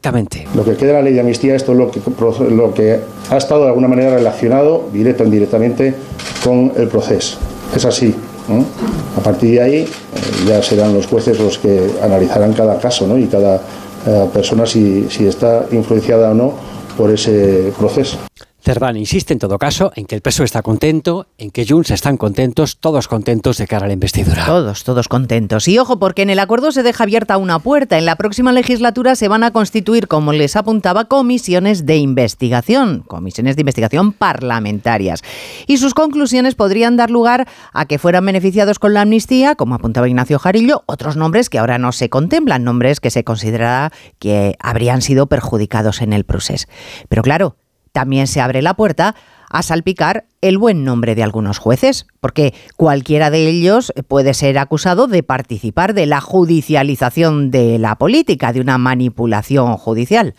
Lo 0.55 0.65
que 0.65 0.77
queda 0.77 0.89
de 0.89 0.95
la 0.95 1.03
ley 1.03 1.15
de 1.15 1.21
amnistía, 1.21 1.55
esto 1.55 1.73
es 1.73 1.79
lo 1.79 1.91
que, 1.91 2.01
lo 2.51 2.75
que 2.75 3.01
ha 3.31 3.37
estado 3.37 3.63
de 3.63 3.69
alguna 3.69 3.89
manera 3.89 4.15
relacionado, 4.15 4.89
directo 4.93 5.23
o 5.23 5.27
indirectamente, 5.27 5.95
con 6.45 6.73
el 6.77 6.89
proceso. 6.89 7.39
Es 7.75 7.85
así. 7.85 8.15
A 9.17 9.21
partir 9.21 9.53
de 9.53 9.63
ahí 9.63 9.77
eh, 9.77 9.89
ya 10.47 10.63
serán 10.63 10.95
los 10.95 11.07
jueces 11.07 11.39
los 11.39 11.59
que 11.59 11.91
analizarán 12.03 12.53
cada 12.53 12.79
caso 12.79 13.07
¿no? 13.07 13.17
y 13.17 13.27
cada 13.27 13.63
eh, 14.07 14.29
persona 14.33 14.67
si, 14.67 15.07
si 15.09 15.27
está 15.27 15.67
influenciada 15.71 16.33
o 16.33 16.35
no 16.35 16.53
por 16.97 17.11
ese 17.11 17.73
proceso. 17.79 18.19
Cerdán 18.63 18.97
insiste 18.97 19.33
en 19.33 19.41
todo 19.41 19.59
caso 19.59 19.93
en 19.97 20.07
que 20.07 20.15
el 20.15 20.21
PSOE 20.21 20.45
está 20.45 20.63
contento, 20.63 21.27
en 21.37 21.51
que 21.51 21.67
Junts 21.67 21.91
están 21.91 22.17
contentos, 22.17 22.79
todos 22.79 23.09
contentos 23.09 23.59
de 23.59 23.67
cara 23.67 23.87
a 23.87 23.89
la 23.89 23.95
investidura. 23.95 24.47
Todos, 24.47 24.85
todos 24.85 25.09
contentos. 25.09 25.67
Y 25.67 25.81
ojo, 25.81 25.99
porque 25.99 26.23
en 26.23 26.31
el 26.31 26.39
acuerdo 26.39 26.71
se 26.71 26.85
deja 26.85 27.03
abierta 27.03 27.39
una 27.39 27.59
puerta. 27.59 27.99
En 27.99 28.07
la 28.07 28.15
próxima 28.15 28.53
legislatura 28.53 29.17
se 29.17 29.27
van 29.27 29.43
a 29.43 29.51
constituir, 29.51 30.07
como 30.07 30.33
les 30.33 30.55
apuntaba, 30.55 31.07
comisiones 31.07 31.87
de 31.87 31.97
investigación, 31.97 33.01
comisiones 33.01 33.57
de 33.57 33.63
investigación 33.63 34.13
parlamentarias. 34.13 35.23
Y 35.67 35.79
sus 35.79 35.93
conclusiones 35.93 36.55
podrían 36.55 36.97
dar 36.97 37.11
lugar 37.11 37.49
a 37.73 37.87
que 37.87 37.99
fueran 37.99 38.25
beneficiados 38.25 38.79
con 38.79 38.95
la 38.95 39.01
amnistía, 39.01 39.57
como 39.57 39.75
apuntaba 39.75 40.09
Ignacio 40.09 40.39
Jarillo, 40.39 40.85
otros 40.87 41.17
nombres 41.17 41.51
que 41.51 41.59
ahora 41.59 41.79
no 41.79 41.91
se 41.91 42.11
contemplan, 42.11 42.63
nombres 42.63 43.01
que 43.01 43.11
se 43.11 43.25
considera 43.25 43.91
que 44.21 44.55
habrían 44.61 45.03
sido 45.03 45.27
perjudicados 45.27 46.01
en 46.01 46.13
el 46.13 46.23
proceso. 46.23 46.69
Pero 47.09 47.23
claro, 47.23 47.57
también 47.93 48.27
se 48.27 48.41
abre 48.41 48.63
la 48.63 48.75
puerta 48.75 49.15
a 49.51 49.63
salpicar 49.63 50.25
el 50.41 50.59
buen 50.59 50.83
nombre 50.83 51.15
de 51.15 51.23
algunos 51.23 51.59
jueces, 51.59 52.07
porque 52.21 52.55
cualquiera 52.77 53.31
de 53.31 53.49
ellos 53.49 53.93
puede 54.09 54.35
ser 54.35 54.59
acusado 54.59 55.07
de 55.07 55.23
participar 55.23 55.93
de 55.93 56.07
la 56.07 56.21
judicialización 56.21 57.51
de 57.51 57.79
la 57.79 57.97
política, 57.97 58.53
de 58.53 58.61
una 58.61 58.79
manipulación 58.79 59.77
judicial. 59.77 60.35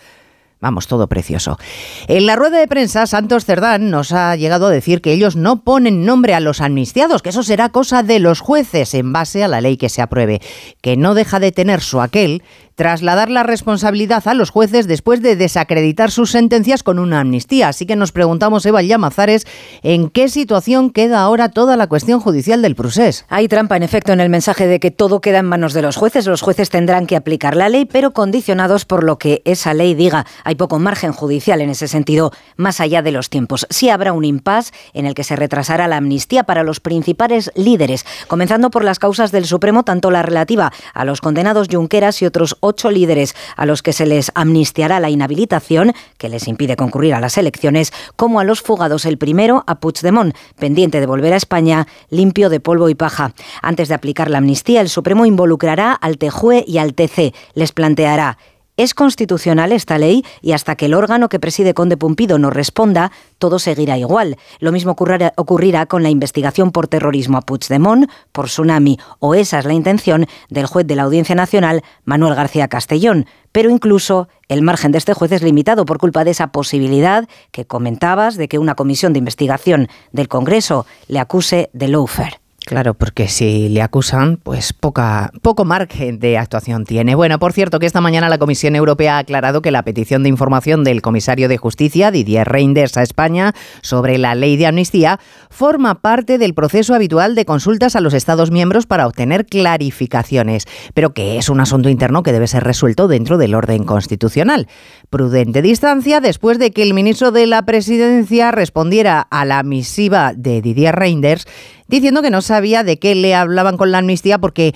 Vamos, 0.63 0.87
todo 0.87 1.09
precioso. 1.09 1.59
En 2.07 2.25
la 2.25 2.37
rueda 2.37 2.57
de 2.57 2.69
prensa, 2.69 3.05
Santos 3.05 3.43
Cerdán 3.43 3.91
nos 3.91 4.13
ha 4.13 4.33
llegado 4.37 4.67
a 4.67 4.71
decir 4.71 5.01
que 5.01 5.11
ellos 5.11 5.35
no 5.35 5.65
ponen 5.65 6.05
nombre 6.05 6.33
a 6.35 6.39
los 6.39 6.61
amnistiados, 6.61 7.21
que 7.21 7.31
eso 7.31 7.43
será 7.43 7.67
cosa 7.67 8.01
de 8.01 8.19
los 8.19 8.39
jueces 8.39 8.93
en 8.93 9.11
base 9.11 9.43
a 9.43 9.49
la 9.49 9.59
ley 9.59 9.75
que 9.75 9.89
se 9.89 10.01
apruebe, 10.01 10.41
que 10.81 10.95
no 10.95 11.15
deja 11.15 11.41
de 11.41 11.51
tener 11.51 11.81
su 11.81 11.99
aquel 11.99 12.43
trasladar 12.75 13.29
la 13.29 13.43
responsabilidad 13.43 14.27
a 14.27 14.33
los 14.33 14.49
jueces 14.49 14.87
después 14.87 15.21
de 15.21 15.35
desacreditar 15.35 16.11
sus 16.11 16.31
sentencias 16.31 16.83
con 16.83 16.99
una 16.99 17.19
amnistía. 17.19 17.67
Así 17.67 17.85
que 17.85 17.95
nos 17.95 18.11
preguntamos, 18.11 18.65
Eva 18.65 18.81
Llamazares, 18.81 19.45
¿en 19.81 20.09
qué 20.09 20.29
situación 20.29 20.89
queda 20.89 21.21
ahora 21.21 21.49
toda 21.49 21.77
la 21.77 21.87
cuestión 21.87 22.19
judicial 22.19 22.61
del 22.61 22.75
procés? 22.75 23.25
Hay 23.29 23.47
trampa, 23.47 23.77
en 23.77 23.83
efecto, 23.83 24.13
en 24.13 24.19
el 24.19 24.29
mensaje 24.29 24.67
de 24.67 24.79
que 24.79 24.91
todo 24.91 25.21
queda 25.21 25.39
en 25.39 25.45
manos 25.45 25.73
de 25.73 25.81
los 25.81 25.95
jueces. 25.95 26.25
Los 26.25 26.41
jueces 26.41 26.69
tendrán 26.69 27.05
que 27.05 27.15
aplicar 27.15 27.55
la 27.55 27.69
ley, 27.69 27.85
pero 27.85 28.11
condicionados 28.11 28.85
por 28.85 29.03
lo 29.03 29.17
que 29.17 29.41
esa 29.45 29.73
ley 29.73 29.93
diga. 29.93 30.25
Hay 30.43 30.55
poco 30.55 30.79
margen 30.79 31.11
judicial 31.11 31.61
en 31.61 31.69
ese 31.69 31.87
sentido, 31.87 32.31
más 32.57 32.79
allá 32.79 33.01
de 33.01 33.11
los 33.11 33.29
tiempos. 33.29 33.67
Sí 33.69 33.89
habrá 33.89 34.13
un 34.13 34.25
impasse 34.25 34.71
en 34.93 35.05
el 35.05 35.13
que 35.13 35.23
se 35.23 35.35
retrasará 35.35 35.87
la 35.87 35.97
amnistía 35.97 36.43
para 36.43 36.63
los 36.63 36.79
principales 36.79 37.51
líderes, 37.55 38.05
comenzando 38.27 38.69
por 38.71 38.83
las 38.83 38.99
causas 38.99 39.31
del 39.31 39.45
Supremo, 39.45 39.83
tanto 39.83 40.11
la 40.11 40.21
relativa 40.21 40.71
a 40.93 41.05
los 41.05 41.21
condenados 41.21 41.67
Junqueras 41.71 42.21
y 42.21 42.25
otros 42.25 42.57
ocho 42.63 42.89
líderes 42.89 43.35
a 43.55 43.65
los 43.65 43.83
que 43.83 43.93
se 43.93 44.05
les 44.05 44.31
amnistiará 44.35 44.99
la 44.99 45.09
inhabilitación, 45.09 45.93
que 46.17 46.29
les 46.29 46.47
impide 46.47 46.75
concurrir 46.75 47.13
a 47.13 47.19
las 47.19 47.37
elecciones, 47.37 47.91
como 48.15 48.39
a 48.39 48.43
los 48.43 48.61
fugados. 48.61 49.05
El 49.05 49.17
primero, 49.17 49.63
a 49.67 49.79
Puigdemont, 49.79 50.35
pendiente 50.57 50.99
de 50.99 51.05
volver 51.05 51.33
a 51.33 51.37
España, 51.37 51.87
limpio 52.09 52.49
de 52.49 52.59
polvo 52.59 52.89
y 52.89 52.95
paja. 52.95 53.33
Antes 53.61 53.89
de 53.89 53.95
aplicar 53.95 54.29
la 54.29 54.37
amnistía, 54.37 54.81
el 54.81 54.89
Supremo 54.89 55.25
involucrará 55.25 55.91
al 55.93 56.17
TJUE 56.17 56.63
y 56.65 56.77
al 56.77 56.93
TC. 56.93 57.33
Les 57.53 57.71
planteará 57.71 58.37
es 58.77 58.93
constitucional 58.93 59.71
esta 59.71 59.97
ley 59.97 60.25
y 60.41 60.53
hasta 60.53 60.75
que 60.75 60.85
el 60.85 60.93
órgano 60.93 61.29
que 61.29 61.39
preside 61.39 61.73
Conde 61.73 61.97
Pumpido 61.97 62.39
no 62.39 62.49
responda, 62.49 63.11
todo 63.37 63.59
seguirá 63.59 63.97
igual. 63.97 64.37
Lo 64.59 64.71
mismo 64.71 64.95
ocurrirá, 65.35 65.85
con 65.85 66.03
la 66.03 66.09
investigación 66.09 66.71
por 66.71 66.87
terrorismo 66.87 67.37
a 67.37 67.41
Puigdemont, 67.41 68.09
por 68.31 68.45
tsunami, 68.45 68.97
o 69.19 69.35
esa 69.35 69.59
es 69.59 69.65
la 69.65 69.73
intención 69.73 70.25
del 70.49 70.65
juez 70.65 70.87
de 70.87 70.95
la 70.95 71.03
Audiencia 71.03 71.35
Nacional, 71.35 71.83
Manuel 72.03 72.35
García 72.35 72.67
Castellón. 72.67 73.25
Pero 73.51 73.69
incluso 73.69 74.27
el 74.47 74.63
margen 74.63 74.91
de 74.91 74.97
este 74.97 75.13
juez 75.13 75.31
es 75.31 75.43
limitado 75.43 75.85
por 75.85 75.99
culpa 75.99 76.23
de 76.23 76.31
esa 76.31 76.47
posibilidad 76.47 77.27
que 77.51 77.65
comentabas 77.65 78.35
de 78.35 78.47
que 78.47 78.59
una 78.59 78.75
comisión 78.75 79.13
de 79.13 79.19
investigación 79.19 79.87
del 80.11 80.27
Congreso 80.27 80.85
le 81.07 81.19
acuse 81.19 81.69
de 81.73 81.87
lawfare. 81.87 82.42
Claro, 82.65 82.93
porque 82.93 83.27
si 83.27 83.67
le 83.67 83.81
acusan, 83.81 84.37
pues 84.37 84.71
poca, 84.71 85.31
poco 85.41 85.65
margen 85.65 86.19
de 86.19 86.37
actuación 86.37 86.85
tiene. 86.85 87.13
Bueno, 87.13 87.37
por 87.37 87.51
cierto, 87.51 87.77
que 87.77 87.85
esta 87.85 87.99
mañana 87.99 88.29
la 88.29 88.37
Comisión 88.37 88.77
Europea 88.77 89.17
ha 89.17 89.19
aclarado 89.19 89.61
que 89.61 89.69
la 89.69 89.83
petición 89.83 90.23
de 90.23 90.29
información 90.29 90.85
del 90.85 91.01
comisario 91.01 91.49
de 91.49 91.57
Justicia, 91.57 92.09
Didier 92.09 92.47
Reinders, 92.47 92.95
a 92.95 93.03
España 93.03 93.53
sobre 93.81 94.17
la 94.17 94.33
ley 94.33 94.55
de 94.55 94.67
amnistía 94.67 95.19
forma 95.49 95.95
parte 95.95 96.37
del 96.37 96.53
proceso 96.53 96.95
habitual 96.95 97.35
de 97.35 97.43
consultas 97.43 97.97
a 97.97 98.01
los 98.01 98.13
Estados 98.13 98.49
miembros 98.49 98.85
para 98.85 99.07
obtener 99.07 99.45
clarificaciones, 99.45 100.65
pero 100.93 101.13
que 101.13 101.37
es 101.37 101.49
un 101.49 101.59
asunto 101.59 101.89
interno 101.89 102.23
que 102.23 102.31
debe 102.31 102.47
ser 102.47 102.63
resuelto 102.63 103.09
dentro 103.09 103.37
del 103.37 103.55
orden 103.55 103.83
constitucional. 103.83 104.69
Prudente 105.09 105.61
distancia 105.61 106.21
después 106.21 106.59
de 106.59 106.71
que 106.71 106.83
el 106.83 106.93
ministro 106.93 107.31
de 107.31 107.45
la 107.45 107.65
Presidencia 107.65 108.51
respondiera 108.51 109.19
a 109.19 109.43
la 109.43 109.63
misiva 109.63 110.33
de 110.33 110.61
Didier 110.61 110.95
Reinders 110.95 111.45
diciendo 111.87 112.21
que 112.21 112.29
no 112.29 112.41
sabía 112.41 112.83
de 112.83 112.99
qué 112.99 113.15
le 113.15 113.35
hablaban 113.35 113.77
con 113.77 113.91
la 113.91 113.99
amnistía 113.99 114.37
porque 114.39 114.73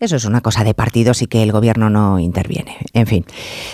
eso 0.00 0.14
es 0.14 0.24
una 0.24 0.40
cosa 0.40 0.62
de 0.62 0.74
partidos 0.74 1.22
y 1.22 1.26
que 1.26 1.42
el 1.42 1.50
gobierno 1.50 1.90
no 1.90 2.20
interviene. 2.20 2.76
En 2.92 3.08
fin. 3.08 3.24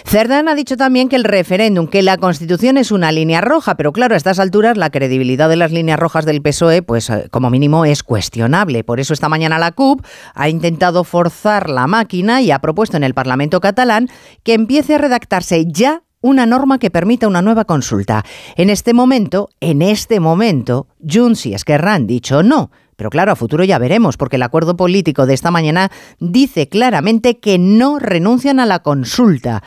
Cerdán 0.07 0.49
ha 0.49 0.55
dicho 0.55 0.79
también 0.79 1.11
que 1.11 1.17
el 1.17 1.25
referéndum, 1.25 1.87
que 1.87 2.03
la 2.03 2.17
Constitución 2.17 2.79
es 2.79 2.91
una 2.91 3.13
línea 3.13 3.43
roja, 3.43 3.75
pero 3.77 3.93
claro, 3.93 4.15
a 4.15 4.17
estas 4.17 4.39
alturas 4.39 4.79
la 4.79 4.89
credibilidad 4.89 5.51
de 5.51 5.57
las 5.57 5.71
líneas 5.71 5.99
rojas 5.99 6.25
del 6.25 6.41
PSOE, 6.41 6.81
pues 6.81 7.11
eh, 7.11 7.29
como 7.31 7.51
mínimo 7.51 7.85
es 7.85 8.03
cuestionable. 8.03 8.85
Por 8.85 9.01
eso 9.01 9.13
esta 9.13 9.29
mañana 9.29 9.59
la 9.59 9.73
CUP 9.73 10.03
ha 10.35 10.49
intentado 10.49 11.05
forzar 11.05 11.69
la 11.69 11.87
máquina 11.87 12.41
y 12.41 12.51
ha 12.53 12.59
propuesto 12.59 12.97
en 12.97 13.05
el 13.05 13.13
Parlamento 13.13 13.61
catalán 13.61 14.09
que 14.45 14.55
empiece 14.55 14.95
a 14.95 14.99
redactarse 14.99 15.67
ya 15.67 16.05
una 16.25 16.47
norma 16.47 16.79
que 16.79 16.91
permita 16.91 17.29
una 17.29 17.43
nueva 17.43 17.67
consulta. 17.67 18.25
En 18.57 18.71
este 18.71 18.95
momento, 18.95 19.51
en 19.61 19.83
este 19.83 20.21
momento, 20.21 20.87
Junts 21.07 21.45
y 21.45 21.53
Esquerra 21.53 21.93
han 21.93 22.07
dicho 22.07 22.43
no. 22.43 22.71
Pero 22.97 23.11
claro, 23.11 23.33
a 23.33 23.37
futuro 23.37 23.63
ya 23.63 23.79
veremos, 23.79 24.17
porque 24.17 24.37
el 24.37 24.43
acuerdo 24.43 24.75
político 24.75 25.27
de 25.27 25.35
esta 25.35 25.51
mañana 25.51 25.91
dice 26.21 26.67
claramente 26.67 27.41
que 27.41 27.59
no 27.59 27.99
renuncian 27.99 28.59
a 28.59 28.65
la 28.65 28.79
consulta. 28.79 29.63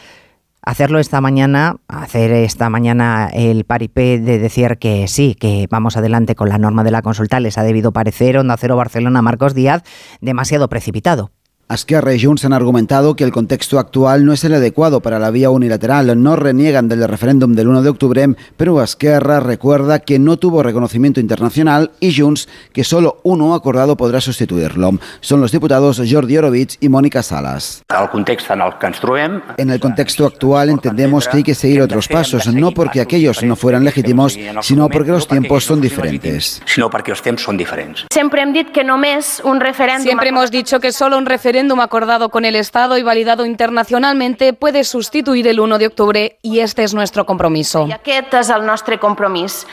Hacerlo 0.63 0.97
esta 0.97 1.21
mañana, 1.21 1.75
hacer 1.87 2.31
esta 2.31 2.71
mañana 2.71 3.29
el 3.31 3.63
paripé 3.63 4.19
de 4.19 4.39
decir 4.39 4.79
que 4.79 5.07
sí, 5.07 5.35
que 5.39 5.67
vamos 5.69 5.95
adelante 5.95 6.33
con 6.33 6.49
la 6.49 6.57
norma 6.57 6.83
de 6.83 6.89
la 6.89 7.03
consulta, 7.03 7.39
les 7.39 7.59
ha 7.59 7.63
debido 7.63 7.91
parecer 7.91 8.35
Onda 8.35 8.57
Cero 8.57 8.75
Barcelona 8.75 9.21
Marcos 9.21 9.53
Díaz 9.53 9.83
demasiado 10.21 10.69
precipitado. 10.69 11.29
Y 11.69 12.23
Junts 12.23 12.45
han 12.45 12.53
argumentado 12.53 13.17
que 13.17 13.25
el 13.25 13.33
contexto 13.33 13.77
actual 13.77 14.23
no 14.23 14.31
es 14.31 14.41
el 14.45 14.53
adecuado 14.53 15.01
para 15.01 15.19
la 15.19 15.31
vía 15.31 15.49
unilateral. 15.49 16.21
No 16.23 16.37
reniegan 16.37 16.87
del 16.87 17.05
referéndum 17.05 17.55
del 17.55 17.67
1 17.67 17.81
de 17.81 17.89
octubre, 17.89 18.25
pero 18.55 18.81
Esquerra 18.81 19.41
recuerda 19.41 19.99
que 19.99 20.17
no 20.17 20.37
tuvo 20.37 20.63
reconocimiento 20.63 21.19
internacional 21.19 21.91
y 21.99 22.17
Junts 22.17 22.47
que 22.71 22.85
solo 22.85 23.19
uno 23.23 23.53
acordado 23.53 23.97
podrá 23.97 24.21
sustituirlo. 24.21 24.91
Son 25.19 25.41
los 25.41 25.51
diputados 25.51 26.01
Jordi 26.09 26.37
Orovich 26.37 26.77
y 26.79 26.87
Mónica 26.87 27.21
Salas. 27.21 27.83
En 29.57 29.69
el 29.69 29.79
contexto 29.81 30.25
actual 30.25 30.69
entendemos 30.69 31.27
que 31.27 31.37
hay 31.37 31.43
que 31.43 31.55
seguir 31.55 31.81
otros 31.81 32.07
pasos, 32.07 32.47
no 32.47 32.71
porque 32.71 33.01
aquellos 33.01 33.43
no 33.43 33.57
fueran 33.57 33.83
legítimos, 33.83 34.39
sino 34.61 34.87
porque 34.87 35.11
los 35.11 35.27
tiempos 35.27 35.65
son 35.65 35.81
diferentes. 35.81 36.61
Siempre 39.99 40.29
hemos 40.29 40.51
dicho 40.51 40.79
que 40.79 40.91
solo 40.93 41.17
un 41.17 41.25
referéndum 41.25 41.56
referéndum 41.57 41.79
acordado 41.79 42.29
con 42.29 42.45
el 42.45 42.55
Estado 42.55 42.99
y 42.99 43.01
validado 43.01 43.43
internacionalmente 43.43 44.53
puede 44.53 44.83
sustituir 44.83 45.47
el 45.47 45.59
1 45.59 45.79
de 45.79 45.87
octubre 45.87 46.37
y 46.43 46.59
este 46.59 46.83
es 46.83 46.93
nuestro 46.93 47.25
compromiso. 47.25 47.87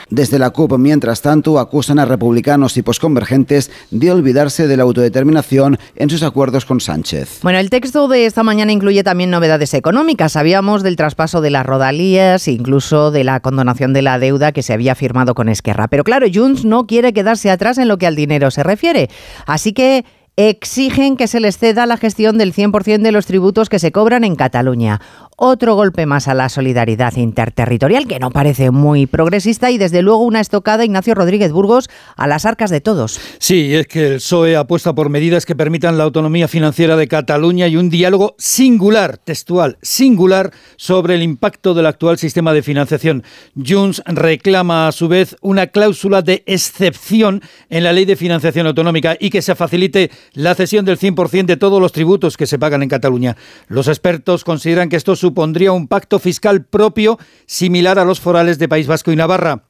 Desde 0.08 0.38
la 0.38 0.48
CUP, 0.48 0.78
mientras 0.78 1.20
tanto, 1.20 1.58
acusan 1.58 1.98
a 1.98 2.06
republicanos 2.06 2.78
y 2.78 2.82
posconvergentes 2.82 3.70
de 3.90 4.10
olvidarse 4.10 4.66
de 4.66 4.78
la 4.78 4.84
autodeterminación 4.84 5.78
en 5.94 6.08
sus 6.08 6.22
acuerdos 6.22 6.64
con 6.64 6.80
Sánchez. 6.80 7.40
Bueno, 7.42 7.58
el 7.58 7.68
texto 7.68 8.08
de 8.08 8.24
esta 8.24 8.42
mañana 8.42 8.72
incluye 8.72 9.04
también 9.04 9.28
novedades 9.28 9.74
económicas. 9.74 10.32
Sabíamos 10.32 10.82
del 10.82 10.96
traspaso 10.96 11.42
de 11.42 11.50
las 11.50 11.66
rodalías, 11.66 12.48
incluso 12.48 13.10
de 13.10 13.24
la 13.24 13.40
condonación 13.40 13.92
de 13.92 14.00
la 14.00 14.18
deuda 14.18 14.52
que 14.52 14.62
se 14.62 14.72
había 14.72 14.94
firmado 14.94 15.34
con 15.34 15.50
Esquerra. 15.50 15.88
Pero 15.88 16.02
claro, 16.02 16.26
Junts 16.32 16.64
no 16.64 16.86
quiere 16.86 17.12
quedarse 17.12 17.50
atrás 17.50 17.76
en 17.76 17.88
lo 17.88 17.98
que 17.98 18.06
al 18.06 18.16
dinero 18.16 18.50
se 18.50 18.62
refiere. 18.62 19.10
Así 19.44 19.74
que 19.74 20.06
exigen 20.36 21.16
que 21.16 21.28
se 21.28 21.40
les 21.40 21.58
ceda 21.58 21.86
la 21.86 21.96
gestión 21.96 22.38
del 22.38 22.52
100% 22.52 23.02
de 23.02 23.12
los 23.12 23.26
tributos 23.26 23.68
que 23.68 23.78
se 23.78 23.92
cobran 23.92 24.24
en 24.24 24.34
Cataluña 24.36 25.00
otro 25.36 25.74
golpe 25.74 26.06
más 26.06 26.28
a 26.28 26.34
la 26.34 26.48
solidaridad 26.48 27.16
interterritorial, 27.16 28.06
que 28.06 28.18
no 28.18 28.30
parece 28.30 28.70
muy 28.70 29.06
progresista, 29.06 29.70
y 29.70 29.78
desde 29.78 30.02
luego 30.02 30.24
una 30.24 30.40
estocada, 30.40 30.84
Ignacio 30.84 31.14
Rodríguez 31.14 31.52
Burgos, 31.52 31.88
a 32.16 32.26
las 32.26 32.44
arcas 32.44 32.70
de 32.70 32.80
todos. 32.80 33.20
Sí, 33.38 33.74
es 33.74 33.86
que 33.86 34.06
el 34.06 34.14
PSOE 34.16 34.56
apuesta 34.56 34.94
por 34.94 35.10
medidas 35.10 35.46
que 35.46 35.56
permitan 35.56 35.98
la 35.98 36.04
autonomía 36.04 36.48
financiera 36.48 36.96
de 36.96 37.08
Cataluña 37.08 37.68
y 37.68 37.76
un 37.76 37.90
diálogo 37.90 38.34
singular, 38.38 39.18
textual, 39.18 39.78
singular, 39.82 40.52
sobre 40.76 41.14
el 41.14 41.22
impacto 41.22 41.74
del 41.74 41.86
actual 41.86 42.18
sistema 42.18 42.52
de 42.52 42.62
financiación. 42.62 43.24
Junts 43.54 44.02
reclama 44.06 44.88
a 44.88 44.92
su 44.92 45.08
vez 45.08 45.36
una 45.40 45.68
cláusula 45.68 46.22
de 46.22 46.42
excepción 46.46 47.42
en 47.70 47.84
la 47.84 47.92
ley 47.92 48.04
de 48.04 48.16
financiación 48.16 48.66
autonómica 48.66 49.16
y 49.18 49.30
que 49.30 49.42
se 49.42 49.54
facilite 49.54 50.10
la 50.32 50.54
cesión 50.54 50.84
del 50.84 50.98
100% 50.98 51.46
de 51.46 51.56
todos 51.56 51.80
los 51.80 51.92
tributos 51.92 52.36
que 52.36 52.46
se 52.46 52.58
pagan 52.58 52.82
en 52.82 52.88
Cataluña. 52.88 53.36
Los 53.68 53.88
expertos 53.88 54.44
consideran 54.44 54.88
que 54.88 54.96
esto 54.96 55.16
supondría 55.24 55.72
un 55.72 55.88
pacto 55.88 56.18
fiscal 56.18 56.66
propio 56.66 57.16
similar 57.46 57.98
a 57.98 58.04
los 58.04 58.20
forales 58.20 58.58
de 58.58 58.68
País 58.68 58.86
Vasco 58.86 59.10
y 59.10 59.16
Navarra 59.16 59.62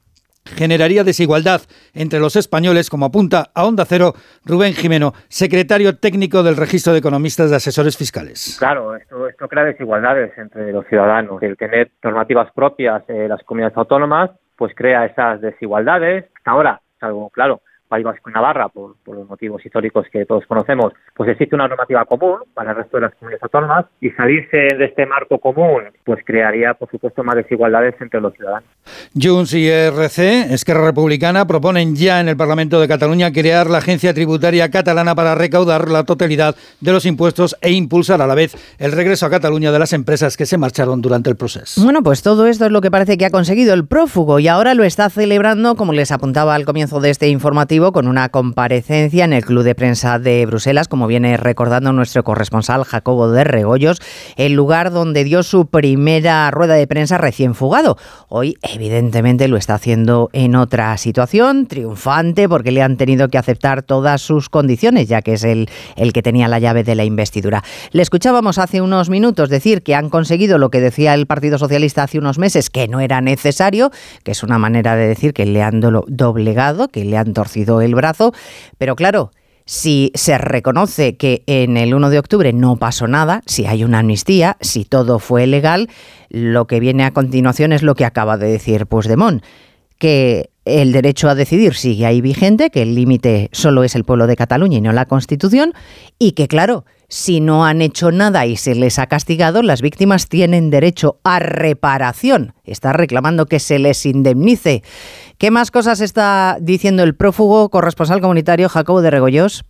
generaría 0.44 1.04
desigualdad 1.04 1.60
entre 1.94 2.18
los 2.18 2.34
españoles, 2.34 2.90
como 2.90 3.06
apunta 3.06 3.50
a 3.54 3.64
Onda 3.64 3.84
Cero 3.86 4.14
Rubén 4.44 4.74
Jimeno, 4.74 5.12
secretario 5.28 5.96
técnico 5.98 6.42
del 6.42 6.56
Registro 6.56 6.92
de 6.92 6.98
Economistas 6.98 7.50
de 7.50 7.56
Asesores 7.56 7.96
Fiscales. 7.96 8.56
Claro, 8.58 8.96
esto, 8.96 9.48
crea 9.48 9.64
desigualdades 9.64 10.36
entre 10.36 10.72
los 10.72 10.84
ciudadanos. 10.88 11.40
El 11.40 11.56
tener 11.56 11.92
normativas 12.02 12.52
propias 12.52 13.02
en 13.08 13.28
las 13.28 13.42
comunidades 13.44 13.78
autónomas, 13.78 14.32
pues 14.56 14.74
crea 14.74 15.06
esas 15.06 15.40
desigualdades. 15.40 16.26
Ahora, 16.44 16.82
algo 17.00 17.30
claro, 17.30 17.62
País 17.94 18.04
Vasco 18.04 18.28
y 18.28 18.32
Navarra, 18.32 18.68
por, 18.68 18.96
los 19.06 19.28
motivos 19.28 19.64
históricos 19.64 20.04
que 20.10 20.26
todos 20.26 20.44
conocemos, 20.46 20.92
pues 21.14 21.30
existe 21.30 21.54
una 21.54 21.68
normativa 21.68 22.04
común 22.06 22.38
para 22.52 22.72
el 22.72 22.78
resto 22.78 22.96
de 22.96 23.02
las 23.02 23.14
comunidades 23.14 23.44
autónomas 23.44 23.86
y 24.00 24.10
salirse 24.10 24.56
de 24.76 24.86
este 24.86 25.06
marco 25.06 25.38
común, 25.38 25.84
pues 26.02 26.18
crearía, 26.24 26.74
por 26.74 26.90
supuesto, 26.90 27.22
más 27.22 27.36
desigualdades 27.36 27.94
entre 28.00 28.20
los 28.20 28.34
ciudadanos. 28.34 28.68
Junts 29.14 29.54
y 29.54 29.68
RC, 29.68 30.52
Esquerra 30.52 30.84
Republicana, 30.86 31.46
proponen 31.46 31.94
ya 31.94 32.18
en 32.18 32.28
el 32.28 32.36
Parlamento 32.36 32.80
de 32.80 32.88
Cataluña 32.88 33.30
crear 33.30 33.70
la 33.70 33.78
Agencia 33.78 34.12
Tributaria 34.12 34.68
Catalana 34.72 35.14
para 35.14 35.36
recaudar 35.36 35.88
la 35.88 36.02
totalidad 36.02 36.56
de 36.80 36.90
los 36.90 37.06
impuestos 37.06 37.56
e 37.60 37.70
impulsar 37.70 38.20
a 38.22 38.26
la 38.26 38.34
vez 38.34 38.56
el 38.80 38.90
regreso 38.90 39.26
a 39.26 39.30
Cataluña 39.30 39.70
de 39.70 39.78
las 39.78 39.92
empresas 39.92 40.36
que 40.36 40.46
se 40.46 40.58
marcharon 40.58 41.00
durante 41.00 41.30
el 41.30 41.36
proceso. 41.36 41.80
Bueno, 41.84 42.02
pues 42.02 42.22
todo 42.22 42.48
esto 42.48 42.66
es 42.66 42.72
lo 42.72 42.80
que 42.80 42.90
parece 42.90 43.16
que 43.16 43.26
ha 43.26 43.30
conseguido 43.30 43.72
el 43.72 43.86
prófugo 43.86 44.40
y 44.40 44.48
ahora 44.48 44.74
lo 44.74 44.82
está 44.82 45.08
celebrando, 45.10 45.76
como 45.76 45.92
les 45.92 46.10
apuntaba 46.10 46.56
al 46.56 46.64
comienzo 46.64 46.98
de 46.98 47.10
este 47.10 47.28
informativo, 47.28 47.83
con 47.92 48.08
una 48.08 48.28
comparecencia 48.28 49.24
en 49.24 49.32
el 49.32 49.44
Club 49.44 49.62
de 49.62 49.74
Prensa 49.74 50.18
de 50.18 50.46
Bruselas, 50.46 50.88
como 50.88 51.06
viene 51.06 51.36
recordando 51.36 51.92
nuestro 51.92 52.24
corresponsal 52.24 52.84
Jacobo 52.84 53.30
de 53.30 53.44
Regoyos, 53.44 53.98
el 54.36 54.52
lugar 54.52 54.90
donde 54.90 55.24
dio 55.24 55.42
su 55.42 55.66
primera 55.66 56.50
rueda 56.50 56.74
de 56.74 56.86
prensa 56.86 57.18
recién 57.18 57.54
fugado. 57.54 57.96
Hoy, 58.28 58.56
evidentemente, 58.62 59.48
lo 59.48 59.56
está 59.56 59.74
haciendo 59.74 60.30
en 60.32 60.56
otra 60.56 60.96
situación, 60.96 61.66
triunfante, 61.66 62.48
porque 62.48 62.70
le 62.70 62.82
han 62.82 62.96
tenido 62.96 63.28
que 63.28 63.38
aceptar 63.38 63.82
todas 63.82 64.22
sus 64.22 64.48
condiciones, 64.48 65.08
ya 65.08 65.22
que 65.22 65.34
es 65.34 65.44
el, 65.44 65.68
el 65.96 66.12
que 66.12 66.22
tenía 66.22 66.48
la 66.48 66.58
llave 66.58 66.84
de 66.84 66.94
la 66.94 67.04
investidura. 67.04 67.62
Le 67.92 68.02
escuchábamos 68.02 68.58
hace 68.58 68.80
unos 68.80 69.10
minutos 69.10 69.48
decir 69.48 69.82
que 69.82 69.94
han 69.94 70.10
conseguido 70.10 70.58
lo 70.58 70.70
que 70.70 70.80
decía 70.80 71.14
el 71.14 71.26
Partido 71.26 71.58
Socialista 71.58 72.04
hace 72.04 72.18
unos 72.18 72.38
meses, 72.38 72.70
que 72.70 72.88
no 72.88 73.00
era 73.00 73.20
necesario, 73.20 73.90
que 74.22 74.32
es 74.32 74.42
una 74.42 74.58
manera 74.58 74.96
de 74.96 75.08
decir 75.08 75.32
que 75.32 75.46
le 75.46 75.62
han 75.62 75.80
doblegado, 75.80 76.88
que 76.88 77.04
le 77.04 77.16
han 77.16 77.32
torcido 77.34 77.73
el 77.80 77.94
brazo, 77.94 78.32
pero 78.78 78.96
claro, 78.96 79.30
si 79.66 80.12
se 80.14 80.36
reconoce 80.36 81.16
que 81.16 81.42
en 81.46 81.76
el 81.76 81.94
1 81.94 82.10
de 82.10 82.18
octubre 82.18 82.52
no 82.52 82.76
pasó 82.76 83.06
nada, 83.06 83.42
si 83.46 83.66
hay 83.66 83.84
una 83.84 84.00
amnistía, 84.00 84.56
si 84.60 84.84
todo 84.84 85.18
fue 85.18 85.46
legal, 85.46 85.88
lo 86.28 86.66
que 86.66 86.80
viene 86.80 87.04
a 87.04 87.12
continuación 87.12 87.72
es 87.72 87.82
lo 87.82 87.94
que 87.94 88.04
acaba 88.04 88.36
de 88.36 88.48
decir 88.48 88.86
Puigdemont, 88.86 89.42
que 89.98 90.50
el 90.64 90.92
derecho 90.92 91.28
a 91.28 91.34
decidir 91.34 91.74
sigue 91.74 92.06
ahí 92.06 92.20
vigente, 92.20 92.70
que 92.70 92.82
el 92.82 92.94
límite 92.94 93.48
solo 93.52 93.84
es 93.84 93.94
el 93.94 94.04
pueblo 94.04 94.26
de 94.26 94.36
Cataluña 94.36 94.78
y 94.78 94.80
no 94.80 94.92
la 94.92 95.06
Constitución, 95.06 95.72
y 96.18 96.32
que 96.32 96.48
claro, 96.48 96.84
si 97.08 97.40
no 97.40 97.64
han 97.64 97.82
hecho 97.82 98.10
nada 98.10 98.46
y 98.46 98.56
se 98.56 98.74
les 98.74 98.98
ha 98.98 99.06
castigado, 99.06 99.62
las 99.62 99.82
víctimas 99.82 100.28
tienen 100.28 100.70
derecho 100.70 101.18
a 101.24 101.38
reparación. 101.38 102.54
Está 102.64 102.92
reclamando 102.92 103.46
que 103.46 103.60
se 103.60 103.78
les 103.78 104.06
indemnice. 104.06 104.82
¿Qué 105.38 105.50
más 105.50 105.70
cosas 105.70 106.00
está 106.00 106.58
diciendo 106.60 107.02
el 107.02 107.14
prófugo 107.14 107.68
corresponsal 107.68 108.20
comunitario 108.20 108.68
Jacobo 108.68 109.02
de 109.02 109.10
Regoyos? 109.10 109.64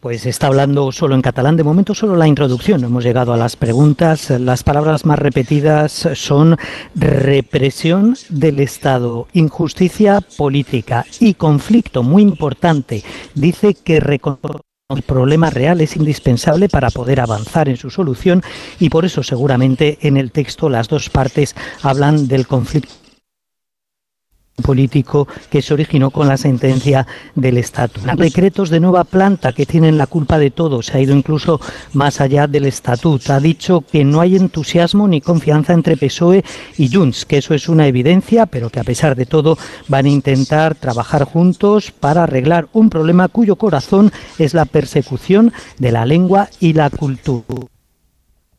Pues 0.00 0.26
está 0.26 0.46
hablando 0.46 0.92
solo 0.92 1.16
en 1.16 1.22
catalán, 1.22 1.56
de 1.56 1.64
momento 1.64 1.92
solo 1.92 2.14
la 2.14 2.28
introducción. 2.28 2.84
Hemos 2.84 3.02
llegado 3.02 3.32
a 3.32 3.36
las 3.36 3.56
preguntas. 3.56 4.30
Las 4.30 4.62
palabras 4.62 5.04
más 5.04 5.18
repetidas 5.18 6.08
son 6.14 6.56
represión 6.94 8.16
del 8.28 8.60
Estado, 8.60 9.26
injusticia 9.32 10.20
política 10.36 11.04
y 11.18 11.34
conflicto 11.34 12.04
muy 12.04 12.22
importante. 12.22 13.02
Dice 13.34 13.74
que 13.74 13.96
el 13.96 14.02
problema 15.06 15.50
real 15.50 15.82
es 15.82 15.96
indispensable 15.96 16.70
para 16.70 16.88
poder 16.88 17.20
avanzar 17.20 17.68
en 17.68 17.76
su 17.76 17.90
solución 17.90 18.42
y 18.80 18.88
por 18.88 19.04
eso 19.04 19.22
seguramente 19.22 19.98
en 20.00 20.16
el 20.16 20.32
texto 20.32 20.70
las 20.70 20.88
dos 20.88 21.10
partes 21.10 21.54
hablan 21.82 22.26
del 22.26 22.46
conflicto 22.46 23.07
político 24.62 25.28
que 25.50 25.62
se 25.62 25.74
originó 25.74 26.10
con 26.10 26.28
la 26.28 26.36
sentencia 26.36 27.06
del 27.34 27.58
Estatuto. 27.58 28.16
Decretos 28.16 28.70
de 28.70 28.80
nueva 28.80 29.04
planta 29.04 29.52
que 29.52 29.66
tienen 29.66 29.98
la 29.98 30.06
culpa 30.06 30.38
de 30.38 30.50
todo, 30.50 30.82
se 30.82 30.96
ha 30.96 31.00
ido 31.00 31.14
incluso 31.14 31.60
más 31.92 32.20
allá 32.20 32.46
del 32.46 32.66
Estatuto. 32.66 33.32
Ha 33.32 33.40
dicho 33.40 33.80
que 33.80 34.04
no 34.04 34.20
hay 34.20 34.36
entusiasmo 34.36 35.08
ni 35.08 35.20
confianza 35.20 35.72
entre 35.72 35.96
PSOE 35.96 36.44
y 36.76 36.92
Junts, 36.92 37.24
que 37.24 37.38
eso 37.38 37.54
es 37.54 37.68
una 37.68 37.86
evidencia, 37.86 38.46
pero 38.46 38.70
que 38.70 38.80
a 38.80 38.84
pesar 38.84 39.16
de 39.16 39.26
todo 39.26 39.58
van 39.88 40.06
a 40.06 40.10
intentar 40.10 40.74
trabajar 40.74 41.24
juntos 41.24 41.90
para 41.90 42.24
arreglar 42.24 42.68
un 42.72 42.90
problema 42.90 43.28
cuyo 43.28 43.56
corazón 43.56 44.12
es 44.38 44.54
la 44.54 44.64
persecución 44.64 45.52
de 45.78 45.92
la 45.92 46.06
lengua 46.06 46.48
y 46.60 46.72
la 46.72 46.90
cultura. 46.90 47.77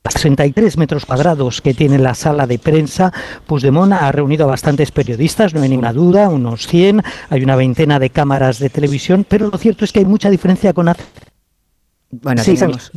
63 0.09 0.77
metros 0.77 1.05
cuadrados 1.05 1.61
que 1.61 1.73
tiene 1.73 1.97
la 1.99 2.15
sala 2.15 2.47
de 2.47 2.59
prensa, 2.59 3.13
Puigdemont 3.45 3.93
ha 3.93 4.11
reunido 4.11 4.45
a 4.45 4.47
bastantes 4.47 4.91
periodistas, 4.91 5.53
no 5.53 5.61
hay 5.61 5.69
ninguna 5.69 5.93
duda, 5.93 6.29
unos 6.29 6.67
100, 6.67 7.01
hay 7.29 7.43
una 7.43 7.55
veintena 7.55 7.99
de 7.99 8.09
cámaras 8.09 8.59
de 8.59 8.69
televisión, 8.69 9.25
pero 9.27 9.49
lo 9.49 9.57
cierto 9.57 9.85
es 9.85 9.91
que 9.91 9.99
hay 9.99 10.05
mucha 10.05 10.29
diferencia 10.29 10.73
con 10.73 10.89
hace 10.89 11.03
bueno, 12.11 12.41
tenemos, 12.41 12.91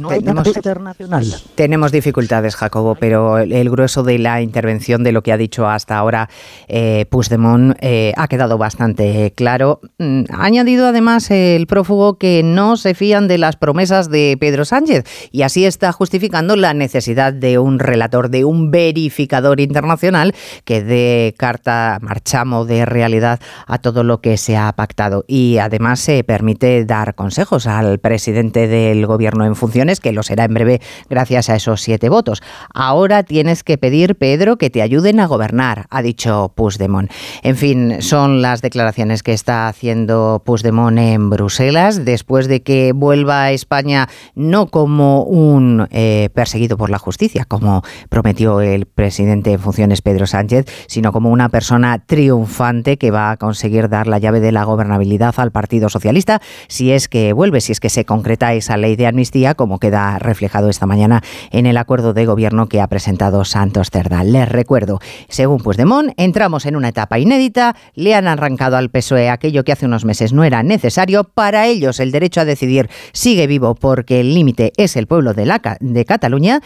tenemos, 1.55 1.92
dificultades, 1.92 2.57
Jacobo, 2.57 2.94
pero 2.94 3.38
el, 3.38 3.68
grueso 3.68 4.03
de 4.03 4.18
la 4.18 4.40
intervención 4.40 5.03
de 5.03 5.12
lo 5.12 5.22
que 5.22 5.33
ha 5.33 5.37
dicho 5.37 5.68
hasta 5.68 5.98
ahora 5.98 6.31
eh, 6.66 7.05
Puigdemont 7.11 7.77
eh, 7.83 8.14
ha 8.16 8.27
quedado 8.27 8.57
bastante 8.57 9.35
claro. 9.37 9.81
Mm, 9.98 10.22
ha 10.31 10.46
añadido 10.46 10.87
además 10.87 11.31
el 11.31 11.66
prófugo 11.66 12.16
que 12.16 12.42
no 12.42 12.79
se 12.79 12.94
fían 12.94 13.29
de 13.29 13.37
las 13.37 13.57
promesas 13.57 14.09
de 14.09 14.38
Pedro 14.40 14.64
Sánchez 14.64 15.05
y 15.31 15.42
así 15.42 15.66
está 15.66 15.92
justificando 15.92 16.57
la 16.57 16.72
necesidad 16.72 17.35
de 17.35 17.59
un 17.59 17.81
relator, 17.81 18.31
de 18.31 18.46
un 18.46 18.70
verificador 18.70 19.61
internacional 19.61 20.35
que 20.64 20.83
dé 20.83 21.35
carta 21.37 21.98
marchamo 22.01 22.64
de 22.64 22.87
realidad 22.87 23.40
a 23.66 23.77
todo 23.77 24.05
lo 24.05 24.22
que 24.22 24.38
se 24.38 24.57
ha 24.57 24.72
pactado. 24.72 25.27
Y 25.29 25.59
además 25.59 26.01
se 26.01 26.25
permite 26.25 26.87
dar 26.87 27.14
consejos 27.14 27.66
al 27.66 27.98
presidente 27.98 28.68
del 28.68 29.02
gobierno 29.07 29.45
en 29.45 29.57
funciones, 29.57 30.01
que 30.01 30.12
lo 30.12 30.23
será 30.23 30.45
en 30.45 30.55
breve 30.55 30.81
gracias 31.09 31.49
a 31.49 31.57
esos 31.57 31.81
siete 31.81 32.09
votos. 32.09 32.43
Ahora 32.75 33.23
tienes 33.23 33.65
que 33.65 33.79
pedir, 33.79 34.17
Pedro, 34.17 34.57
que 34.57 34.71
te 34.71 34.83
ayuden 34.83 35.21
a 35.21 35.27
gobernar, 35.27 35.87
ha 35.91 36.03
dicho 36.03 36.53
Puigdemont. 36.55 37.11
En 37.43 37.57
fin, 37.57 38.03
son 38.03 38.43
las 38.43 38.62
declaraciones 38.62 39.23
que 39.23 39.33
está 39.33 39.69
haciendo 39.69 40.43
Puigdemont 40.45 40.99
en 40.99 41.31
Bruselas 41.31 42.05
después 42.05 42.49
de 42.49 42.62
que 42.62 42.93
vuelva 42.93 43.45
a 43.45 43.53
España 43.53 44.09
no 44.35 44.67
como 44.67 45.23
un 45.23 45.87
eh, 45.91 46.29
perseguido 46.35 46.77
por 46.77 46.91
la 46.91 46.99
justicia, 46.99 47.45
como 47.45 47.83
prometió 48.09 48.61
el 48.61 48.87
presidente 48.87 49.53
en 49.53 49.59
funciones 49.61 50.03
Pedro 50.03 50.27
Sánchez, 50.27 50.67
sino 50.87 51.12
como 51.12 51.31
una 51.31 51.49
persona 51.49 52.05
triunfante 52.05 52.97
que 52.97 53.11
va 53.11 53.31
a 53.31 53.37
conseguir 53.37 53.88
dar 53.88 54.07
la 54.07 54.19
llave 54.19 54.41
de 54.41 54.53
la 54.53 54.65
gobernabilidad 54.65 55.35
al 55.38 55.53
Partido 55.53 55.88
Socialista 55.88 56.41
si 56.69 56.93
es 56.93 57.09
que 57.09 57.33
vuelve, 57.33 57.61
si 57.61 57.73
es 57.73 57.81
que 57.81 57.88
se 57.88 58.05
concreta 58.05 58.55
esa 58.55 58.77
ley 58.77 58.91
de 58.96 59.07
amnistía, 59.07 59.55
como 59.55 59.78
queda 59.78 60.18
reflejado 60.18 60.68
esta 60.68 60.87
mañana 60.87 61.22
en 61.50 61.66
el 61.66 61.76
acuerdo 61.76 62.12
de 62.12 62.26
gobierno 62.26 62.68
que 62.68 62.81
ha 62.81 62.87
presentado 62.87 63.44
Santos 63.44 63.90
Cerda. 63.90 64.24
Les 64.24 64.48
recuerdo, 64.48 65.00
según 65.28 65.59
Puigdemont, 65.59 66.12
entramos 66.16 66.66
en 66.66 66.76
una 66.76 66.88
etapa 66.88 67.18
inédita, 67.18 67.76
le 67.94 68.14
han 68.14 68.28
arrancado 68.28 68.76
al 68.76 68.90
PSOE 68.90 69.31
aquello 69.31 69.64
que 69.64 69.72
hace 69.72 69.87
unos 69.87 70.05
meses 70.05 70.33
no 70.33 70.44
era 70.44 70.62
necesario, 70.62 71.24
para 71.24 71.66
ellos 71.66 72.00
el 72.00 72.12
derecho 72.12 72.40
a 72.40 72.44
decidir 72.44 72.88
sigue 73.12 73.46
vivo 73.46 73.74
porque 73.74 74.20
el 74.20 74.35
límite 74.35 74.72
es 74.76 74.96
el 74.96 75.07
pueblo 75.07 75.35
de, 75.35 75.46
la, 75.46 75.61
de 75.81 76.05
Cataluña 76.05 76.61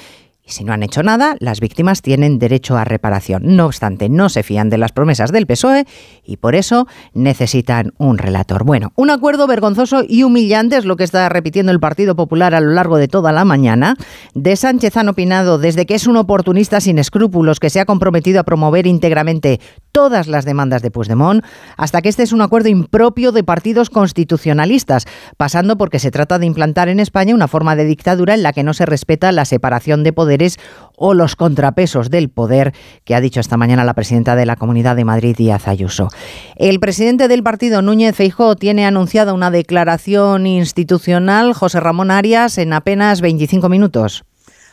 y 0.46 0.52
si 0.52 0.62
no 0.62 0.72
han 0.72 0.84
hecho 0.84 1.02
nada, 1.02 1.36
las 1.40 1.58
víctimas 1.58 2.02
tienen 2.02 2.38
derecho 2.38 2.76
a 2.76 2.84
reparación. 2.84 3.56
No 3.56 3.66
obstante, 3.66 4.08
no 4.08 4.28
se 4.28 4.44
fían 4.44 4.70
de 4.70 4.78
las 4.78 4.92
promesas 4.92 5.32
del 5.32 5.46
PSOE 5.46 5.86
y 6.24 6.36
por 6.36 6.54
eso 6.54 6.86
necesitan 7.14 7.92
un 7.98 8.16
relator. 8.16 8.64
Bueno, 8.64 8.92
un 8.94 9.10
acuerdo 9.10 9.48
vergonzoso 9.48 10.04
y 10.06 10.22
humillante 10.22 10.76
es 10.76 10.84
lo 10.84 10.96
que 10.96 11.02
está 11.02 11.28
repitiendo 11.28 11.72
el 11.72 11.80
Partido 11.80 12.14
Popular 12.14 12.54
a 12.54 12.60
lo 12.60 12.70
largo 12.70 12.96
de 12.96 13.08
toda 13.08 13.32
la 13.32 13.44
mañana. 13.44 13.96
De 14.34 14.54
Sánchez 14.54 14.96
han 14.96 15.08
opinado 15.08 15.58
desde 15.58 15.84
que 15.84 15.96
es 15.96 16.06
un 16.06 16.16
oportunista 16.16 16.80
sin 16.80 17.00
escrúpulos 17.00 17.58
que 17.58 17.70
se 17.70 17.80
ha 17.80 17.84
comprometido 17.84 18.38
a 18.38 18.44
promover 18.44 18.86
íntegramente 18.86 19.60
todas 19.90 20.28
las 20.28 20.44
demandas 20.44 20.82
de 20.82 20.92
Puigdemont, 20.92 21.44
hasta 21.76 22.02
que 22.02 22.08
este 22.08 22.22
es 22.22 22.32
un 22.32 22.42
acuerdo 22.42 22.68
impropio 22.68 23.32
de 23.32 23.42
partidos 23.42 23.90
constitucionalistas, 23.90 25.06
pasando 25.36 25.76
porque 25.76 25.98
se 25.98 26.12
trata 26.12 26.38
de 26.38 26.46
implantar 26.46 26.88
en 26.88 27.00
España 27.00 27.34
una 27.34 27.48
forma 27.48 27.74
de 27.74 27.86
dictadura 27.86 28.34
en 28.34 28.42
la 28.44 28.52
que 28.52 28.62
no 28.62 28.74
se 28.74 28.86
respeta 28.86 29.32
la 29.32 29.44
separación 29.44 30.04
de 30.04 30.12
poderes 30.12 30.35
o 30.96 31.14
los 31.14 31.36
contrapesos 31.36 32.10
del 32.10 32.28
poder, 32.28 32.72
que 33.04 33.14
ha 33.14 33.20
dicho 33.20 33.40
esta 33.40 33.56
mañana 33.56 33.84
la 33.84 33.94
presidenta 33.94 34.36
de 34.36 34.46
la 34.46 34.56
Comunidad 34.56 34.96
de 34.96 35.04
Madrid, 35.04 35.36
Díaz 35.36 35.68
Ayuso. 35.68 36.08
El 36.56 36.80
presidente 36.80 37.28
del 37.28 37.42
partido, 37.42 37.82
Núñez 37.82 38.16
Feijóo, 38.16 38.56
tiene 38.56 38.86
anunciada 38.86 39.32
una 39.32 39.50
declaración 39.50 40.46
institucional, 40.46 41.52
José 41.52 41.80
Ramón 41.80 42.10
Arias, 42.10 42.58
en 42.58 42.72
apenas 42.72 43.20
25 43.20 43.68
minutos. 43.68 44.24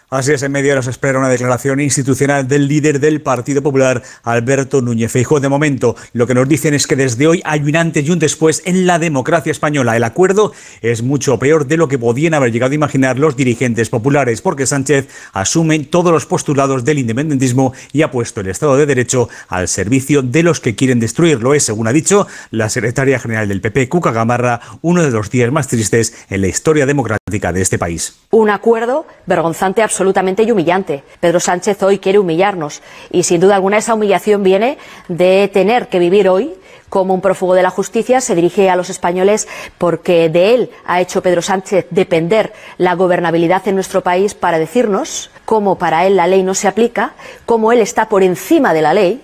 Así 0.10 0.32
es, 0.32 0.44
en 0.44 0.52
medio 0.52 0.76
nos 0.76 0.86
espera 0.86 1.18
una 1.18 1.30
declaración 1.30 1.80
institucional 1.80 2.48
del 2.48 2.68
líder 2.68 3.00
del 3.00 3.22
Partido 3.22 3.64
Popular, 3.64 4.04
Alberto 4.22 4.80
Núñez 4.80 5.12
Feijóo. 5.12 5.40
De 5.40 5.50
momento, 5.50 5.96
lo 6.14 6.28
que 6.28 6.36
nos 6.36 6.48
dicen 6.48 6.76
es 6.76 6.86
que 6.86 6.96
desde 6.96 7.26
hoy 7.26 7.42
hay 7.46 7.62
un 7.62 7.76
antes 7.76 8.06
y 8.06 8.12
un 8.12 8.20
después 8.20 8.62
en 8.66 8.86
la 8.86 9.00
democracia 9.00 9.52
española. 9.52 9.98
El 9.98 10.04
acuerdo 10.04 10.54
es 10.82 11.02
mucho 11.02 11.40
peor 11.40 11.66
de 11.66 11.78
lo 11.78 11.88
que 11.88 11.98
podían 11.98 12.36
haber 12.36 12.52
llegado 12.52 12.74
a 12.74 12.76
imaginar 12.76 13.18
los 13.18 13.36
dirigentes 13.36 13.90
populares, 13.90 14.42
porque 14.42 14.68
Sánchez 14.68 15.08
asume 15.34 15.80
todos 15.80 16.12
los 16.12 16.28
postulados 16.28 16.86
del 16.86 17.00
independentismo 17.00 17.74
y 17.92 18.04
ha 18.04 18.12
puesto 18.12 18.42
el 18.42 18.48
Estado 18.48 18.78
de 18.78 18.86
Derecho 18.86 19.30
al 19.48 19.68
servicio 19.68 20.22
de 20.22 20.44
los 20.44 20.60
que 20.60 20.76
quieren 20.76 21.00
destruirlo. 21.00 21.56
Es, 21.56 21.64
según 21.64 21.88
ha 21.88 21.94
dicho 21.94 22.28
la 22.52 22.70
secretaria 22.70 23.18
general 23.18 23.48
del 23.48 23.62
PP, 23.62 23.90
Cuca 23.90 24.12
Gamarra, 24.12 24.62
uno 24.84 25.02
de 25.02 25.10
los 25.10 25.32
días 25.32 25.52
más 25.52 25.68
tristes 25.68 26.14
en 26.30 26.42
la 26.42 26.48
historia 26.48 26.86
democrática 26.86 27.52
de 27.52 27.62
este 27.64 27.80
país. 27.80 28.20
Un 28.30 28.52
acuerdo 28.52 29.08
vergonzante 29.26 29.82
absolutamente 29.82 30.03
absolutamente 30.04 30.44
y 30.44 30.52
humillante. 30.52 31.02
Pedro 31.22 31.40
Sánchez 31.40 31.82
hoy 31.82 31.98
quiere 31.98 32.20
humillarnos 32.20 32.82
y 33.10 33.24
sin 33.24 33.40
duda 33.40 33.56
alguna 33.56 33.78
esa 33.78 33.94
humillación 33.94 34.44
viene 34.44 34.78
de 35.08 35.48
tener 35.48 35.88
que 35.88 35.98
vivir 35.98 36.28
hoy 36.28 36.54
como 36.90 37.14
un 37.14 37.22
prófugo 37.22 37.54
de 37.54 37.64
la 37.64 37.70
justicia, 37.70 38.20
se 38.20 38.36
dirige 38.36 38.70
a 38.70 38.76
los 38.76 38.90
españoles 38.90 39.48
porque 39.78 40.28
de 40.28 40.56
él 40.56 40.72
ha 40.86 41.00
hecho 41.00 41.24
Pedro 41.24 41.42
Sánchez 41.42 41.88
depender 41.90 42.52
la 42.78 42.96
gobernabilidad 42.96 43.66
en 43.70 43.76
nuestro 43.76 44.02
país 44.02 44.34
para 44.34 44.60
decirnos 44.60 45.32
cómo 45.46 45.78
para 45.78 46.06
él 46.06 46.18
la 46.18 46.28
ley 46.28 46.44
no 46.44 46.54
se 46.54 46.68
aplica, 46.68 47.14
cómo 47.46 47.72
él 47.72 47.80
está 47.80 48.10
por 48.10 48.24
encima 48.24 48.74
de 48.74 48.82
la 48.82 48.94
ley. 48.94 49.24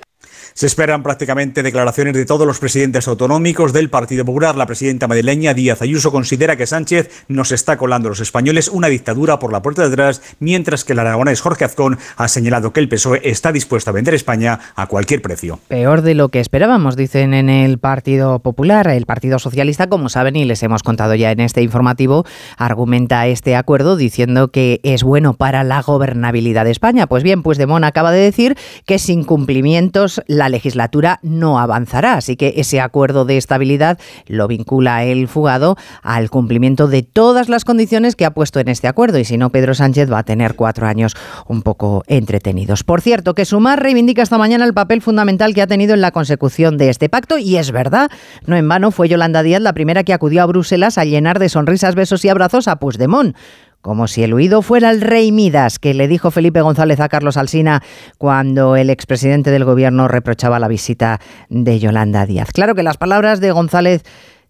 Se 0.54 0.66
esperan 0.66 1.04
prácticamente 1.04 1.64
declaraciones 1.64 2.14
de 2.14 2.26
todos 2.26 2.46
los 2.46 2.60
presidentes 2.60 3.08
autonómicos 3.08 3.74
del 3.74 3.90
Partido 3.90 4.26
Popular. 4.26 4.56
La 4.56 4.66
presidenta 4.66 5.08
madrileña 5.08 5.54
Díaz 5.54 5.82
Ayuso 5.82 6.12
considera 6.12 6.56
que 6.56 6.66
Sánchez 6.66 7.26
nos 7.28 7.52
está 7.52 7.78
colando 7.78 8.08
a 8.08 8.12
los 8.12 8.20
españoles 8.20 8.68
una 8.68 8.88
dictadura 8.88 9.40
por 9.40 9.52
la 9.52 9.62
puerta 9.62 9.84
de 9.84 9.90
atrás, 9.90 10.22
mientras 10.40 10.84
que 10.84 10.94
el 10.94 11.00
aragonés 11.00 11.42
Jorge 11.42 11.66
Azcón 11.66 11.98
ha 12.18 12.28
señalado 12.28 12.74
que 12.74 12.80
el 12.80 12.90
PSOE 12.90 13.22
está 13.24 13.52
dispuesto 13.52 13.90
a 13.90 13.94
vender 13.94 14.14
España 14.14 14.60
a 14.76 14.88
cualquier 14.88 15.22
precio. 15.22 15.60
Peor 15.68 16.02
de 16.02 16.16
lo 16.16 16.30
que 16.30 16.40
esperábamos, 16.40 16.96
dicen 16.96 17.34
en 17.34 17.50
el 17.50 17.78
Partido 17.78 18.40
Popular. 18.40 18.88
El 18.88 19.06
Partido 19.06 19.40
Socialista, 19.40 19.88
como 19.88 20.10
saben 20.10 20.36
y 20.36 20.46
les 20.46 20.64
hemos 20.64 20.84
contado 20.84 21.16
ya 21.16 21.32
en 21.32 21.40
este 21.40 21.62
informativo, 21.62 22.26
argumenta 22.58 23.28
este 23.28 23.56
acuerdo 23.56 23.96
diciendo 23.96 24.50
que 24.50 24.80
es 24.84 25.04
bueno 25.04 25.34
para 25.34 25.64
la 25.64 25.82
gobernabilidad 25.82 26.66
de 26.66 26.72
España. 26.72 27.08
Pues 27.08 27.24
bien, 27.24 27.44
pues 27.44 27.60
Puigdemont 27.60 27.84
acaba 27.84 28.12
de 28.12 28.20
decir 28.20 28.58
que 28.86 29.00
sin 29.00 29.24
cumplimientos 29.24 30.22
legislatura 30.48 31.20
no 31.24 31.60
avanzará. 31.60 32.14
Así 32.14 32.38
que 32.38 32.54
ese 32.58 32.80
acuerdo 32.80 33.26
de 33.26 33.36
estabilidad 33.36 34.00
lo 34.28 34.48
vincula 34.48 35.04
el 35.04 35.28
fugado 35.28 35.76
al 36.02 36.30
cumplimiento 36.30 36.88
de 36.88 37.04
todas 37.04 37.50
las 37.50 37.66
condiciones 37.66 38.16
que 38.16 38.26
ha 38.26 38.34
puesto 38.34 38.60
en 38.60 38.70
este 38.70 38.88
acuerdo. 38.88 39.20
Y 39.20 39.26
si 39.26 39.38
no, 39.38 39.50
Pedro 39.50 39.74
Sánchez 39.74 40.12
va 40.12 40.20
a 40.20 40.24
tener 40.24 40.56
cuatro 40.56 40.88
años 40.88 41.16
un 41.48 41.64
poco 41.64 42.04
entretenidos. 42.08 42.84
Por 42.84 43.02
cierto, 43.02 43.34
que 43.34 43.46
Sumar 43.46 43.82
reivindica 43.82 44.22
esta 44.22 44.38
mañana 44.38 44.66
el 44.66 44.74
papel 44.74 45.02
fundamental 45.02 45.54
que 45.54 45.62
ha 45.62 45.68
tenido 45.68 45.94
en 45.94 46.02
la 46.02 46.12
consecución 46.12 46.78
de 46.78 46.90
este 46.90 47.10
pacto. 47.10 47.38
Y 47.38 47.58
es 47.58 47.72
verdad, 47.72 48.12
no 48.46 48.56
en 48.56 48.70
vano 48.70 48.92
fue 48.92 49.10
Yolanda 49.10 49.44
Díaz 49.44 49.62
la 49.62 49.74
primera 49.74 50.04
que 50.04 50.14
acudió 50.14 50.44
a 50.44 50.46
Bruselas 50.46 50.98
a 50.98 51.06
llenar 51.06 51.40
de 51.40 51.50
sonrisas, 51.50 51.96
besos 51.96 52.24
y 52.24 52.30
abrazos 52.30 52.68
a 52.68 52.78
Puigdemont 52.78 53.36
como 53.82 54.08
si 54.08 54.24
el 54.24 54.34
huido 54.34 54.62
fuera 54.62 54.90
el 54.90 55.02
rey 55.02 55.32
Midas, 55.32 55.80
que 55.80 55.94
le 55.94 56.08
dijo 56.08 56.32
Felipe 56.32 56.62
González 56.62 57.00
a 57.00 57.10
Carlos 57.10 57.38
Alsina 57.38 57.82
cuando 58.18 58.76
el 58.76 58.90
expresidente 58.90 59.52
del 59.52 59.66
gobierno 59.66 60.08
reprochaba 60.08 60.60
la 60.60 60.68
visita 60.68 61.20
de 61.50 61.80
Yolanda 61.80 62.26
Díaz. 62.26 62.52
Claro 62.52 62.76
que 62.76 62.84
las 62.84 62.98
palabras 62.98 63.40
de 63.40 63.52
González 63.52 64.04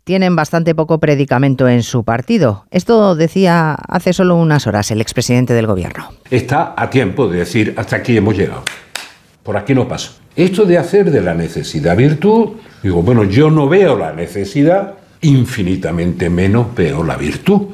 tienen 0.04 0.36
bastante 0.36 0.74
poco 0.74 1.00
predicamento 1.00 1.68
en 1.68 1.84
su 1.84 2.04
partido. 2.04 2.66
Esto 2.72 3.16
decía 3.16 3.76
hace 3.88 4.14
solo 4.14 4.36
unas 4.36 4.66
horas 4.66 4.90
el 4.90 5.02
expresidente 5.02 5.54
del 5.54 5.68
gobierno. 5.68 6.12
Está 6.32 6.74
a 6.76 6.90
tiempo 6.90 7.28
de 7.28 7.40
decir 7.40 7.76
hasta 7.78 7.98
aquí 7.98 8.18
hemos 8.18 8.36
llegado. 8.36 8.64
Por 9.44 9.56
aquí 9.56 9.76
no 9.76 9.88
paso. 9.88 10.14
Esto 10.36 10.66
de 10.66 10.78
hacer 10.78 11.12
de 11.12 11.22
la 11.22 11.36
necesidad 11.36 11.96
virtud, 11.96 12.54
digo, 12.82 13.02
bueno, 13.04 13.24
yo 13.24 13.52
no 13.52 13.68
veo 13.68 13.98
la 13.98 14.14
necesidad, 14.14 14.96
infinitamente 15.22 16.30
menos 16.30 16.74
veo 16.74 17.04
la 17.04 17.18
virtud. 17.18 17.68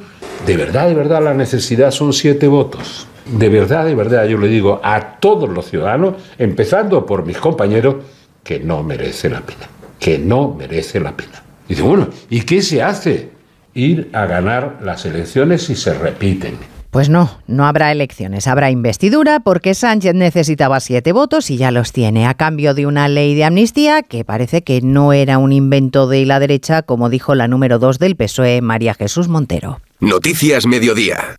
De 0.45 0.57
verdad, 0.57 0.87
de 0.87 0.93
verdad, 0.93 1.23
la 1.23 1.33
necesidad 1.33 1.89
son 1.89 2.13
siete 2.13 2.47
votos. 2.47 3.07
De 3.25 3.49
verdad, 3.49 3.85
de 3.85 3.95
verdad, 3.95 4.25
yo 4.25 4.37
le 4.37 4.47
digo 4.47 4.79
a 4.83 5.17
todos 5.19 5.49
los 5.49 5.69
ciudadanos, 5.69 6.15
empezando 6.37 7.03
por 7.03 7.25
mis 7.25 7.37
compañeros, 7.37 7.95
que 8.43 8.59
no 8.59 8.83
merece 8.83 9.27
la 9.27 9.41
pena. 9.41 9.67
Que 9.99 10.19
no 10.19 10.53
merece 10.53 10.99
la 10.99 11.17
pena. 11.17 11.41
Y 11.67 11.69
dice, 11.69 11.81
bueno, 11.81 12.09
¿y 12.29 12.41
qué 12.41 12.61
se 12.61 12.83
hace? 12.83 13.31
Ir 13.73 14.09
a 14.13 14.27
ganar 14.27 14.79
las 14.83 15.05
elecciones 15.05 15.63
si 15.63 15.75
se 15.75 15.93
repiten. 15.95 16.74
Pues 16.95 17.09
no, 17.09 17.29
no 17.45 17.65
habrá 17.65 17.91
elecciones, 17.91 18.47
habrá 18.47 18.71
investidura 18.71 19.41
porque 19.41 19.73
Sánchez 19.73 20.13
necesitaba 20.15 20.79
siete 20.79 21.11
votos 21.11 21.51
y 21.51 21.57
ya 21.57 21.69
los 21.69 21.91
tiene 21.91 22.25
a 22.25 22.35
cambio 22.35 22.73
de 22.73 22.85
una 22.85 23.09
ley 23.09 23.35
de 23.35 23.43
amnistía 23.43 24.01
que 24.01 24.23
parece 24.23 24.63
que 24.63 24.79
no 24.79 25.11
era 25.11 25.37
un 25.37 25.51
invento 25.51 26.07
de 26.07 26.25
la 26.25 26.39
derecha, 26.39 26.83
como 26.83 27.09
dijo 27.09 27.35
la 27.35 27.49
número 27.49 27.79
dos 27.79 27.99
del 27.99 28.15
PSOE, 28.15 28.61
María 28.61 28.93
Jesús 28.93 29.27
Montero. 29.27 29.81
Noticias 29.99 30.65
Mediodía. 30.67 31.35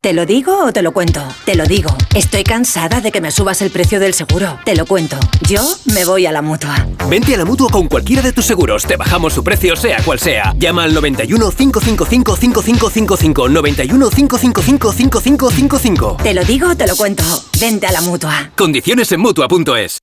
¿Te 0.00 0.12
lo 0.12 0.26
digo 0.26 0.64
o 0.64 0.72
te 0.72 0.82
lo 0.82 0.92
cuento? 0.92 1.20
Te 1.44 1.56
lo 1.56 1.64
digo. 1.66 1.90
Estoy 2.14 2.44
cansada 2.44 3.00
de 3.00 3.10
que 3.10 3.20
me 3.20 3.32
subas 3.32 3.62
el 3.62 3.70
precio 3.70 3.98
del 3.98 4.14
seguro. 4.14 4.56
Te 4.64 4.76
lo 4.76 4.86
cuento. 4.86 5.18
Yo 5.48 5.60
me 5.92 6.04
voy 6.04 6.24
a 6.24 6.30
la 6.30 6.40
mutua. 6.40 6.86
Vente 7.10 7.34
a 7.34 7.38
la 7.38 7.44
mutua 7.44 7.68
con 7.68 7.88
cualquiera 7.88 8.22
de 8.22 8.32
tus 8.32 8.44
seguros. 8.44 8.84
Te 8.84 8.96
bajamos 8.96 9.32
su 9.32 9.42
precio, 9.42 9.74
sea 9.74 10.00
cual 10.04 10.20
sea. 10.20 10.54
Llama 10.56 10.84
al 10.84 10.94
91 10.94 11.50
555 11.50 12.36
5555. 12.36 13.48
91 13.48 14.10
555 14.10 14.92
5555. 14.92 16.16
Te 16.22 16.32
lo 16.32 16.44
digo 16.44 16.68
o 16.68 16.76
te 16.76 16.86
lo 16.86 16.94
cuento. 16.94 17.24
Vente 17.60 17.88
a 17.88 17.90
la 17.90 18.00
mutua. 18.00 18.52
Condiciones 18.56 19.10
en 19.10 19.18
mutua.es. 19.18 19.98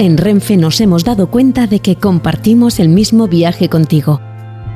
En 0.00 0.18
Renfe 0.18 0.56
nos 0.56 0.80
hemos 0.80 1.04
dado 1.04 1.30
cuenta 1.30 1.68
de 1.68 1.78
que 1.78 1.94
compartimos 1.94 2.80
el 2.80 2.88
mismo 2.88 3.28
viaje 3.28 3.68
contigo. 3.68 4.20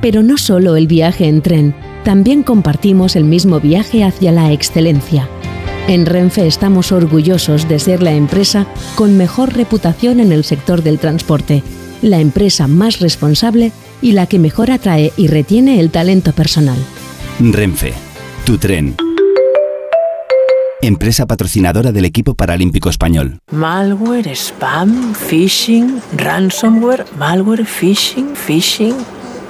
Pero 0.01 0.23
no 0.23 0.37
solo 0.37 0.75
el 0.75 0.87
viaje 0.87 1.27
en 1.27 1.41
tren 1.41 1.75
también 2.03 2.43
compartimos 2.43 3.15
el 3.15 3.25
mismo 3.25 3.59
viaje 3.59 4.03
hacia 4.03 4.31
la 4.31 4.51
excelencia. 4.51 5.27
En 5.87 6.05
Renfe 6.05 6.45
estamos 6.47 6.91
orgullosos 6.91 7.67
de 7.67 7.79
ser 7.79 8.03
la 8.03 8.13
empresa 8.13 8.67
con 8.95 9.17
mejor 9.17 9.53
reputación 9.53 10.19
en 10.19 10.31
el 10.31 10.43
sector 10.43 10.83
del 10.83 10.99
transporte, 10.99 11.63
la 12.01 12.19
empresa 12.19 12.67
más 12.67 12.99
responsable 12.99 13.71
y 14.01 14.13
la 14.13 14.27
que 14.27 14.39
mejor 14.39 14.71
atrae 14.71 15.11
y 15.17 15.27
retiene 15.27 15.79
el 15.79 15.89
talento 15.89 16.31
personal. 16.31 16.77
Renfe, 17.39 17.93
tu 18.45 18.57
tren. 18.57 18.95
Empresa 20.81 21.25
patrocinadora 21.27 21.91
del 21.91 22.05
equipo 22.05 22.35
paralímpico 22.35 22.89
español. 22.89 23.39
Malware, 23.51 24.33
spam, 24.33 25.13
phishing, 25.13 25.99
ransomware, 26.15 27.03
malware, 27.17 27.65
phishing, 27.65 28.33
phishing. 28.33 28.95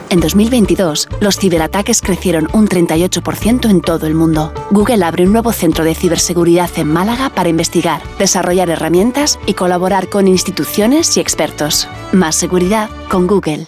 En 0.09 0.19
2022, 0.19 1.07
los 1.21 1.37
ciberataques 1.37 2.01
crecieron 2.01 2.47
un 2.53 2.67
38% 2.67 3.69
en 3.69 3.81
todo 3.81 4.07
el 4.07 4.15
mundo. 4.15 4.51
Google 4.71 5.03
abre 5.05 5.25
un 5.25 5.33
nuevo 5.33 5.51
centro 5.51 5.83
de 5.83 5.93
ciberseguridad 5.93 6.69
en 6.77 6.87
Málaga 6.87 7.29
para 7.29 7.49
investigar, 7.49 8.01
desarrollar 8.17 8.71
herramientas 8.71 9.39
y 9.45 9.53
colaborar 9.53 10.09
con 10.09 10.27
instituciones 10.27 11.15
y 11.15 11.19
expertos. 11.19 11.87
Más 12.11 12.35
seguridad 12.35 12.89
con 13.07 13.27
Google. 13.27 13.67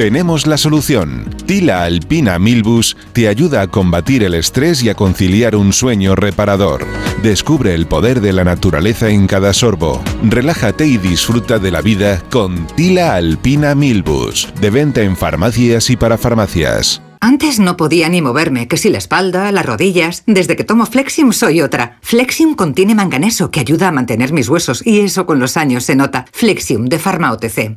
Tenemos 0.00 0.46
la 0.46 0.56
solución. 0.56 1.28
Tila 1.44 1.82
Alpina 1.82 2.38
Milbus 2.38 2.96
te 3.12 3.28
ayuda 3.28 3.60
a 3.60 3.66
combatir 3.66 4.22
el 4.22 4.32
estrés 4.32 4.82
y 4.82 4.88
a 4.88 4.94
conciliar 4.94 5.54
un 5.54 5.74
sueño 5.74 6.16
reparador. 6.16 6.86
Descubre 7.22 7.74
el 7.74 7.84
poder 7.84 8.22
de 8.22 8.32
la 8.32 8.42
naturaleza 8.42 9.10
en 9.10 9.26
cada 9.26 9.52
sorbo. 9.52 10.02
Relájate 10.22 10.86
y 10.86 10.96
disfruta 10.96 11.58
de 11.58 11.70
la 11.70 11.82
vida 11.82 12.22
con 12.30 12.66
Tila 12.68 13.14
Alpina 13.14 13.74
Milbus. 13.74 14.48
De 14.58 14.70
venta 14.70 15.02
en 15.02 15.18
farmacias 15.18 15.90
y 15.90 15.98
para 15.98 16.16
farmacias. 16.16 17.02
Antes 17.20 17.58
no 17.58 17.76
podía 17.76 18.08
ni 18.08 18.22
moverme, 18.22 18.68
que 18.68 18.78
si 18.78 18.88
la 18.88 18.96
espalda, 18.96 19.52
las 19.52 19.66
rodillas. 19.66 20.22
Desde 20.26 20.56
que 20.56 20.64
tomo 20.64 20.86
Flexium 20.86 21.34
soy 21.34 21.60
otra. 21.60 21.98
Flexium 22.00 22.54
contiene 22.54 22.94
manganeso 22.94 23.50
que 23.50 23.60
ayuda 23.60 23.88
a 23.88 23.92
mantener 23.92 24.32
mis 24.32 24.48
huesos 24.48 24.80
y 24.82 25.00
eso 25.00 25.26
con 25.26 25.40
los 25.40 25.58
años 25.58 25.84
se 25.84 25.94
nota. 25.94 26.24
Flexium 26.32 26.86
de 26.86 26.98
Pharma 26.98 27.32
OTC. 27.32 27.76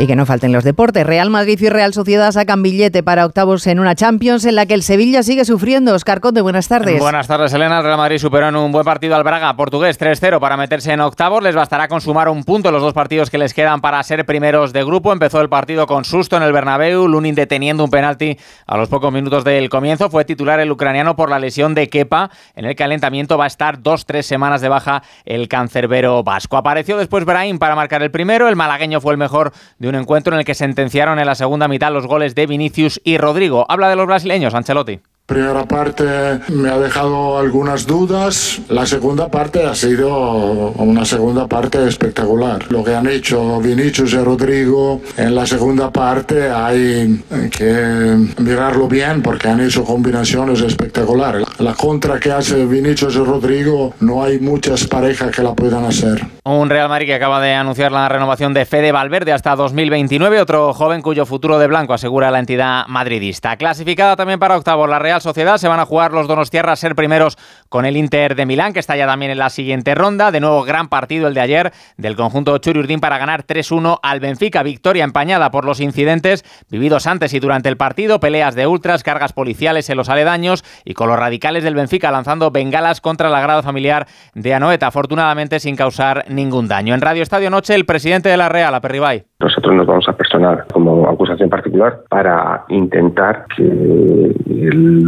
Y 0.00 0.06
que 0.06 0.16
no 0.16 0.24
falten 0.24 0.50
los 0.50 0.64
deportes. 0.64 1.06
Real 1.06 1.28
Madrid 1.28 1.60
y 1.60 1.68
Real 1.68 1.92
Sociedad 1.92 2.32
sacan 2.32 2.62
billete 2.62 3.02
para 3.02 3.26
octavos 3.26 3.66
en 3.66 3.78
una 3.78 3.94
Champions 3.94 4.46
en 4.46 4.54
la 4.54 4.64
que 4.64 4.72
el 4.72 4.82
Sevilla 4.82 5.22
sigue 5.22 5.44
sufriendo. 5.44 5.94
Oscar 5.94 6.20
Conde, 6.20 6.40
buenas 6.40 6.68
tardes. 6.68 6.98
Buenas 6.98 7.28
tardes, 7.28 7.52
Elena. 7.52 7.76
El 7.76 7.84
Real 7.84 7.98
Madrid 7.98 8.16
superó 8.16 8.48
en 8.48 8.56
un 8.56 8.72
buen 8.72 8.86
partido 8.86 9.14
al 9.14 9.24
Braga 9.24 9.54
portugués 9.56 10.00
3-0 10.00 10.40
para 10.40 10.56
meterse 10.56 10.90
en 10.94 11.00
octavos. 11.00 11.42
Les 11.42 11.54
bastará 11.54 11.86
consumar 11.86 12.30
un 12.30 12.44
punto 12.44 12.72
los 12.72 12.80
dos 12.80 12.94
partidos 12.94 13.28
que 13.28 13.36
les 13.36 13.52
quedan 13.52 13.82
para 13.82 14.02
ser 14.02 14.24
primeros 14.24 14.72
de 14.72 14.82
grupo. 14.84 15.12
Empezó 15.12 15.42
el 15.42 15.50
partido 15.50 15.86
con 15.86 16.06
susto 16.06 16.38
en 16.38 16.44
el 16.44 16.52
Bernabéu, 16.54 17.06
Lunin 17.06 17.34
deteniendo 17.34 17.84
un 17.84 17.90
penalti 17.90 18.38
a 18.66 18.78
los 18.78 18.88
pocos 18.88 19.12
minutos 19.12 19.44
del 19.44 19.68
comienzo. 19.68 20.08
Fue 20.08 20.24
titular 20.24 20.60
el 20.60 20.70
ucraniano 20.70 21.14
por 21.14 21.28
la 21.28 21.38
lesión 21.38 21.74
de 21.74 21.90
Kepa. 21.90 22.30
En 22.56 22.64
el 22.64 22.74
calentamiento 22.74 23.36
va 23.36 23.44
a 23.44 23.48
estar 23.48 23.82
dos, 23.82 24.06
tres 24.06 24.24
semanas 24.24 24.62
de 24.62 24.70
baja 24.70 25.02
el 25.26 25.46
cancerbero 25.46 26.22
vasco. 26.22 26.56
Apareció 26.56 26.96
después 26.96 27.26
Brahim 27.26 27.58
para 27.58 27.76
marcar 27.76 28.02
el 28.02 28.10
primero. 28.10 28.48
El 28.48 28.56
malagueño 28.56 29.02
fue 29.02 29.12
el 29.12 29.18
mejor 29.18 29.52
de 29.78 29.89
un 29.90 29.96
encuentro 29.96 30.32
en 30.32 30.38
el 30.38 30.44
que 30.44 30.54
sentenciaron 30.54 31.18
en 31.18 31.26
la 31.26 31.34
segunda 31.34 31.68
mitad 31.68 31.92
los 31.92 32.06
goles 32.06 32.34
de 32.34 32.46
Vinicius 32.46 33.00
y 33.04 33.18
Rodrigo. 33.18 33.66
Habla 33.68 33.88
de 33.90 33.96
los 33.96 34.06
brasileños, 34.06 34.54
Ancelotti. 34.54 35.00
Primera 35.30 35.64
parte 35.64 36.04
me 36.48 36.70
ha 36.70 36.78
dejado 36.78 37.38
algunas 37.38 37.86
dudas. 37.86 38.60
La 38.68 38.84
segunda 38.84 39.28
parte 39.28 39.64
ha 39.64 39.76
sido 39.76 40.72
una 40.72 41.04
segunda 41.04 41.46
parte 41.46 41.86
espectacular. 41.86 42.64
Lo 42.72 42.82
que 42.82 42.96
han 42.96 43.06
hecho 43.06 43.60
Vinicius 43.60 44.12
y 44.14 44.18
Rodrigo 44.18 45.00
en 45.16 45.36
la 45.36 45.46
segunda 45.46 45.92
parte 45.92 46.50
hay 46.50 47.22
que 47.56 48.16
mirarlo 48.38 48.88
bien 48.88 49.22
porque 49.22 49.46
han 49.46 49.60
hecho 49.60 49.84
combinaciones 49.84 50.62
espectaculares. 50.62 51.46
La 51.60 51.74
contra 51.74 52.18
que 52.18 52.32
hace 52.32 52.66
Vinicius 52.66 53.14
y 53.14 53.18
Rodrigo 53.18 53.94
no 54.00 54.24
hay 54.24 54.40
muchas 54.40 54.84
parejas 54.88 55.30
que 55.30 55.44
la 55.44 55.54
puedan 55.54 55.84
hacer. 55.84 56.26
Un 56.42 56.68
Real 56.68 56.88
Madrid 56.88 57.06
que 57.06 57.14
acaba 57.14 57.40
de 57.40 57.54
anunciar 57.54 57.92
la 57.92 58.08
renovación 58.08 58.52
de 58.52 58.64
Fede 58.64 58.90
Valverde 58.90 59.32
hasta 59.32 59.54
2029, 59.54 60.40
otro 60.40 60.72
joven 60.72 61.02
cuyo 61.02 61.24
futuro 61.24 61.60
de 61.60 61.68
blanco 61.68 61.94
asegura 61.94 62.32
la 62.32 62.40
entidad 62.40 62.86
madridista. 62.88 63.56
Clasificada 63.56 64.16
también 64.16 64.40
para 64.40 64.56
octavos 64.56 64.88
la 64.88 64.98
Real 64.98 65.19
Sociedad, 65.20 65.58
se 65.58 65.68
van 65.68 65.80
a 65.80 65.86
jugar 65.86 66.12
los 66.12 66.28
Donostiarras 66.28 66.78
ser 66.78 66.94
primeros 66.94 67.38
con 67.68 67.84
el 67.84 67.96
Inter 67.96 68.34
de 68.34 68.46
Milán, 68.46 68.72
que 68.72 68.80
está 68.80 68.96
ya 68.96 69.06
también 69.06 69.32
en 69.32 69.38
la 69.38 69.50
siguiente 69.50 69.94
ronda. 69.94 70.30
De 70.30 70.40
nuevo, 70.40 70.62
gran 70.64 70.88
partido 70.88 71.28
el 71.28 71.34
de 71.34 71.40
ayer 71.40 71.72
del 71.96 72.16
conjunto 72.16 72.56
Churiurdín 72.58 73.00
para 73.00 73.18
ganar 73.18 73.44
3-1 73.44 73.98
al 74.02 74.20
Benfica. 74.20 74.62
Victoria 74.62 75.04
empañada 75.04 75.50
por 75.50 75.64
los 75.64 75.80
incidentes 75.80 76.44
vividos 76.68 77.06
antes 77.06 77.34
y 77.34 77.40
durante 77.40 77.68
el 77.68 77.76
partido, 77.76 78.20
peleas 78.20 78.54
de 78.54 78.66
ultras, 78.66 79.02
cargas 79.02 79.32
policiales 79.32 79.88
en 79.90 79.96
los 79.96 80.08
aledaños 80.08 80.64
y 80.84 80.94
con 80.94 81.08
los 81.08 81.18
radicales 81.18 81.64
del 81.64 81.74
Benfica 81.74 82.10
lanzando 82.10 82.50
bengalas 82.50 83.00
contra 83.00 83.28
la 83.28 83.40
grada 83.40 83.62
familiar 83.62 84.06
de 84.34 84.54
Anoeta, 84.54 84.86
afortunadamente 84.88 85.60
sin 85.60 85.76
causar 85.76 86.24
ningún 86.28 86.68
daño. 86.68 86.94
En 86.94 87.00
Radio 87.00 87.22
Estadio 87.22 87.50
Noche, 87.50 87.74
el 87.74 87.86
presidente 87.86 88.28
de 88.28 88.36
la 88.36 88.48
Real, 88.48 88.74
Aperribay. 88.74 89.24
Nosotros 89.40 89.74
nos 89.74 89.86
vamos 89.86 90.08
a 90.08 90.12
personar 90.12 90.66
como 90.72 91.08
acusación 91.08 91.48
particular 91.48 92.02
para 92.08 92.64
intentar 92.68 93.46
que 93.56 94.34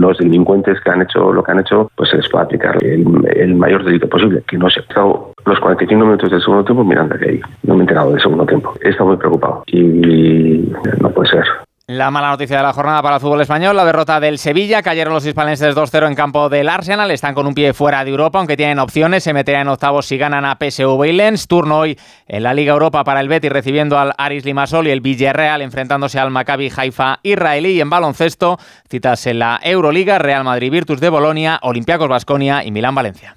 los 0.03 0.19
delincuentes 0.19 0.81
que 0.81 0.91
han 0.91 1.03
hecho 1.03 1.33
lo 1.33 1.43
que 1.43 1.53
han 1.53 1.61
hecho, 1.61 1.91
pues 1.97 2.11
se 2.11 2.17
les 2.17 2.29
pueda 2.29 2.45
aplicar 2.45 2.77
el, 2.85 3.55
mayor 3.55 3.85
delito 3.85 4.09
posible, 4.09 4.43
que 4.47 4.59
no 4.59 4.69
se 4.69 4.81
ha 4.81 4.83
estado 4.83 5.33
los 5.45 5.61
45 5.61 6.05
minutos 6.05 6.31
del 6.31 6.41
segundo 6.41 6.65
tiempo 6.65 6.85
mirando 6.85 7.15
aquí 7.15 7.25
ahí. 7.25 7.41
No 7.62 7.75
me 7.75 7.81
he 7.81 7.83
enterado 7.83 8.11
del 8.11 8.21
segundo 8.21 8.45
tiempo. 8.45 8.75
He 8.83 8.91
estado 8.91 9.09
muy 9.09 9.17
preocupado 9.17 9.62
y 9.67 10.73
no 11.01 11.11
puede 11.11 11.31
ser. 11.31 11.45
La 11.88 12.12
mala 12.12 12.29
noticia 12.29 12.59
de 12.59 12.62
la 12.62 12.73
jornada 12.73 13.03
para 13.03 13.16
el 13.16 13.21
fútbol 13.21 13.40
español, 13.40 13.75
la 13.75 13.85
derrota 13.85 14.21
del 14.21 14.38
Sevilla. 14.38 14.83
Cayeron 14.83 15.12
los 15.12 15.27
hispalenses 15.27 15.75
2-0 15.75 16.07
en 16.07 16.14
campo 16.14 16.49
del 16.49 16.68
Arsenal. 16.68 17.11
Están 17.11 17.35
con 17.35 17.45
un 17.45 17.55
pie 17.55 17.73
fuera 17.73 18.05
de 18.05 18.11
Europa, 18.11 18.38
aunque 18.38 18.57
tienen 18.57 18.79
opciones. 18.79 19.25
Se 19.25 19.33
meterán 19.33 19.62
en 19.62 19.68
octavos 19.68 20.07
si 20.07 20.16
ganan 20.16 20.45
a 20.45 20.57
PSV 20.57 21.05
y 21.07 21.12
Lens. 21.12 21.49
Turno 21.49 21.81
hoy 21.81 21.99
en 22.29 22.45
la 22.45 22.55
Liga 22.55 22.73
Europa 22.73 23.03
para 23.03 23.21
el 23.21 23.29
Betis 23.29 23.51
recibiendo 23.51 23.99
al 23.99 24.12
Aris 24.16 24.45
Limassol 24.45 24.87
y 24.87 24.90
el 24.90 25.01
Villarreal 25.01 25.61
enfrentándose 25.61 26.21
al 26.21 26.31
Maccabi 26.31 26.71
Haifa 26.75 27.18
israelí. 27.25 27.73
Y 27.73 27.81
en 27.81 27.90
baloncesto, 27.90 28.59
citas 28.88 29.27
en 29.27 29.40
la 29.40 29.59
Euroliga, 29.61 30.21
Real 30.21 30.45
Madrid 30.45 30.71
Virtus 30.71 31.01
de 31.01 31.09
Bolonia, 31.09 31.59
Olympiacos 31.62 32.09
Basconia 32.09 32.64
y 32.64 32.71
Milán 32.71 32.95
Valencia. 32.95 33.37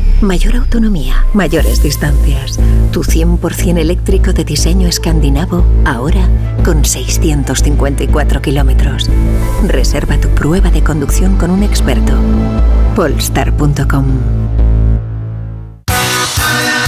Mayor 0.21 0.55
autonomía, 0.55 1.25
mayores 1.33 1.81
distancias. 1.81 2.59
Tu 2.91 3.03
100% 3.03 3.79
eléctrico 3.79 4.33
de 4.33 4.45
diseño 4.45 4.87
escandinavo, 4.87 5.65
ahora 5.83 6.29
con 6.63 6.85
654 6.85 8.41
kilómetros. 8.41 9.09
Reserva 9.67 10.19
tu 10.19 10.29
prueba 10.29 10.69
de 10.69 10.83
conducción 10.83 11.37
con 11.37 11.49
un 11.49 11.63
experto. 11.63 12.13
Polestar.com 12.95 14.05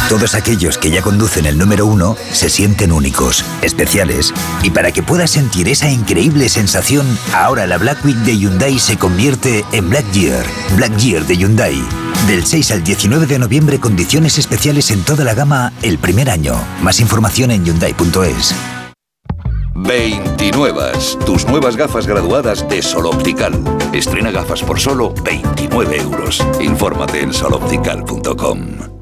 todos 0.09 0.35
aquellos 0.35 0.77
que 0.77 0.91
ya 0.91 1.01
conducen 1.01 1.47
el 1.47 1.57
número 1.57 1.87
uno 1.87 2.15
se 2.31 2.47
sienten 2.47 2.91
únicos, 2.91 3.43
especiales. 3.63 4.31
Y 4.61 4.69
para 4.69 4.91
que 4.91 5.01
puedas 5.01 5.31
sentir 5.31 5.67
esa 5.69 5.89
increíble 5.89 6.49
sensación, 6.49 7.07
ahora 7.33 7.65
la 7.65 7.79
Black 7.79 8.05
Week 8.05 8.17
de 8.17 8.37
Hyundai 8.37 8.77
se 8.77 8.95
convierte 8.97 9.65
en 9.71 9.89
Black 9.89 10.05
Year. 10.11 10.45
Black 10.75 10.95
Year 10.97 11.25
de 11.25 11.37
Hyundai. 11.37 12.02
Del 12.27 12.45
6 12.45 12.71
al 12.71 12.83
19 12.83 13.25
de 13.25 13.37
noviembre, 13.37 13.79
condiciones 13.79 14.37
especiales 14.37 14.91
en 14.91 15.03
toda 15.03 15.25
la 15.25 15.33
gama 15.33 15.73
el 15.81 15.97
primer 15.97 16.29
año. 16.29 16.55
Más 16.81 17.01
información 17.01 17.51
en 17.51 17.65
Hyundai.es. 17.65 18.55
29. 19.75 20.91
Tus 21.25 21.45
nuevas 21.47 21.75
gafas 21.75 22.07
graduadas 22.07 22.67
de 22.69 22.81
Sol 22.81 23.07
Optical. 23.07 23.53
Estrena 23.91 24.31
gafas 24.31 24.61
por 24.63 24.79
solo 24.79 25.13
29 25.23 25.97
euros. 25.97 26.41
Infórmate 26.61 27.21
en 27.21 27.33
soloptical.com. 27.33 28.92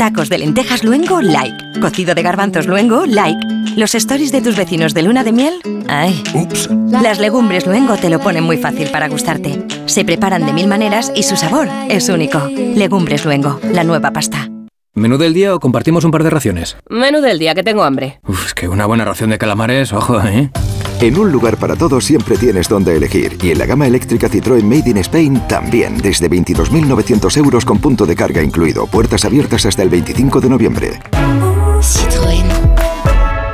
Tacos 0.00 0.30
de 0.30 0.38
lentejas 0.38 0.82
luengo, 0.82 1.20
like. 1.20 1.78
Cocido 1.78 2.14
de 2.14 2.22
garbanzos 2.22 2.66
luengo, 2.66 3.04
like. 3.04 3.38
Los 3.76 3.94
stories 3.94 4.32
de 4.32 4.40
tus 4.40 4.56
vecinos 4.56 4.94
de 4.94 5.02
luna 5.02 5.24
de 5.24 5.32
miel, 5.32 5.60
ay. 5.88 6.22
Ups. 6.32 6.70
Las 6.90 7.18
legumbres 7.18 7.66
luengo 7.66 7.98
te 7.98 8.08
lo 8.08 8.18
ponen 8.18 8.42
muy 8.42 8.56
fácil 8.56 8.88
para 8.88 9.10
gustarte. 9.10 9.62
Se 9.84 10.06
preparan 10.06 10.46
de 10.46 10.54
mil 10.54 10.68
maneras 10.68 11.12
y 11.14 11.24
su 11.24 11.36
sabor 11.36 11.68
es 11.90 12.08
único. 12.08 12.40
Legumbres 12.48 13.26
luengo, 13.26 13.60
la 13.74 13.84
nueva 13.84 14.10
pasta. 14.10 14.48
¿Menú 14.94 15.18
del 15.18 15.34
día 15.34 15.54
o 15.54 15.60
compartimos 15.60 16.02
un 16.04 16.12
par 16.12 16.24
de 16.24 16.30
raciones? 16.30 16.78
Menú 16.88 17.20
del 17.20 17.38
día, 17.38 17.54
que 17.54 17.62
tengo 17.62 17.84
hambre. 17.84 18.20
Uf, 18.26 18.46
es 18.46 18.54
que 18.54 18.68
una 18.68 18.86
buena 18.86 19.04
ración 19.04 19.28
de 19.28 19.36
calamares, 19.36 19.92
ojo, 19.92 20.18
¿eh? 20.22 20.50
En 21.02 21.18
un 21.18 21.32
lugar 21.32 21.56
para 21.56 21.76
todos 21.76 22.04
siempre 22.04 22.36
tienes 22.36 22.68
donde 22.68 22.94
elegir. 22.94 23.38
Y 23.42 23.52
en 23.52 23.58
la 23.58 23.64
gama 23.64 23.86
eléctrica 23.86 24.28
Citroën 24.28 24.62
Made 24.62 24.90
in 24.90 24.98
Spain 24.98 25.48
también. 25.48 25.96
Desde 25.96 26.28
22.900 26.28 27.38
euros 27.38 27.64
con 27.64 27.78
punto 27.78 28.04
de 28.04 28.14
carga 28.14 28.42
incluido. 28.42 28.86
Puertas 28.86 29.24
abiertas 29.24 29.64
hasta 29.64 29.82
el 29.82 29.88
25 29.88 30.42
de 30.42 30.48
noviembre. 30.50 31.00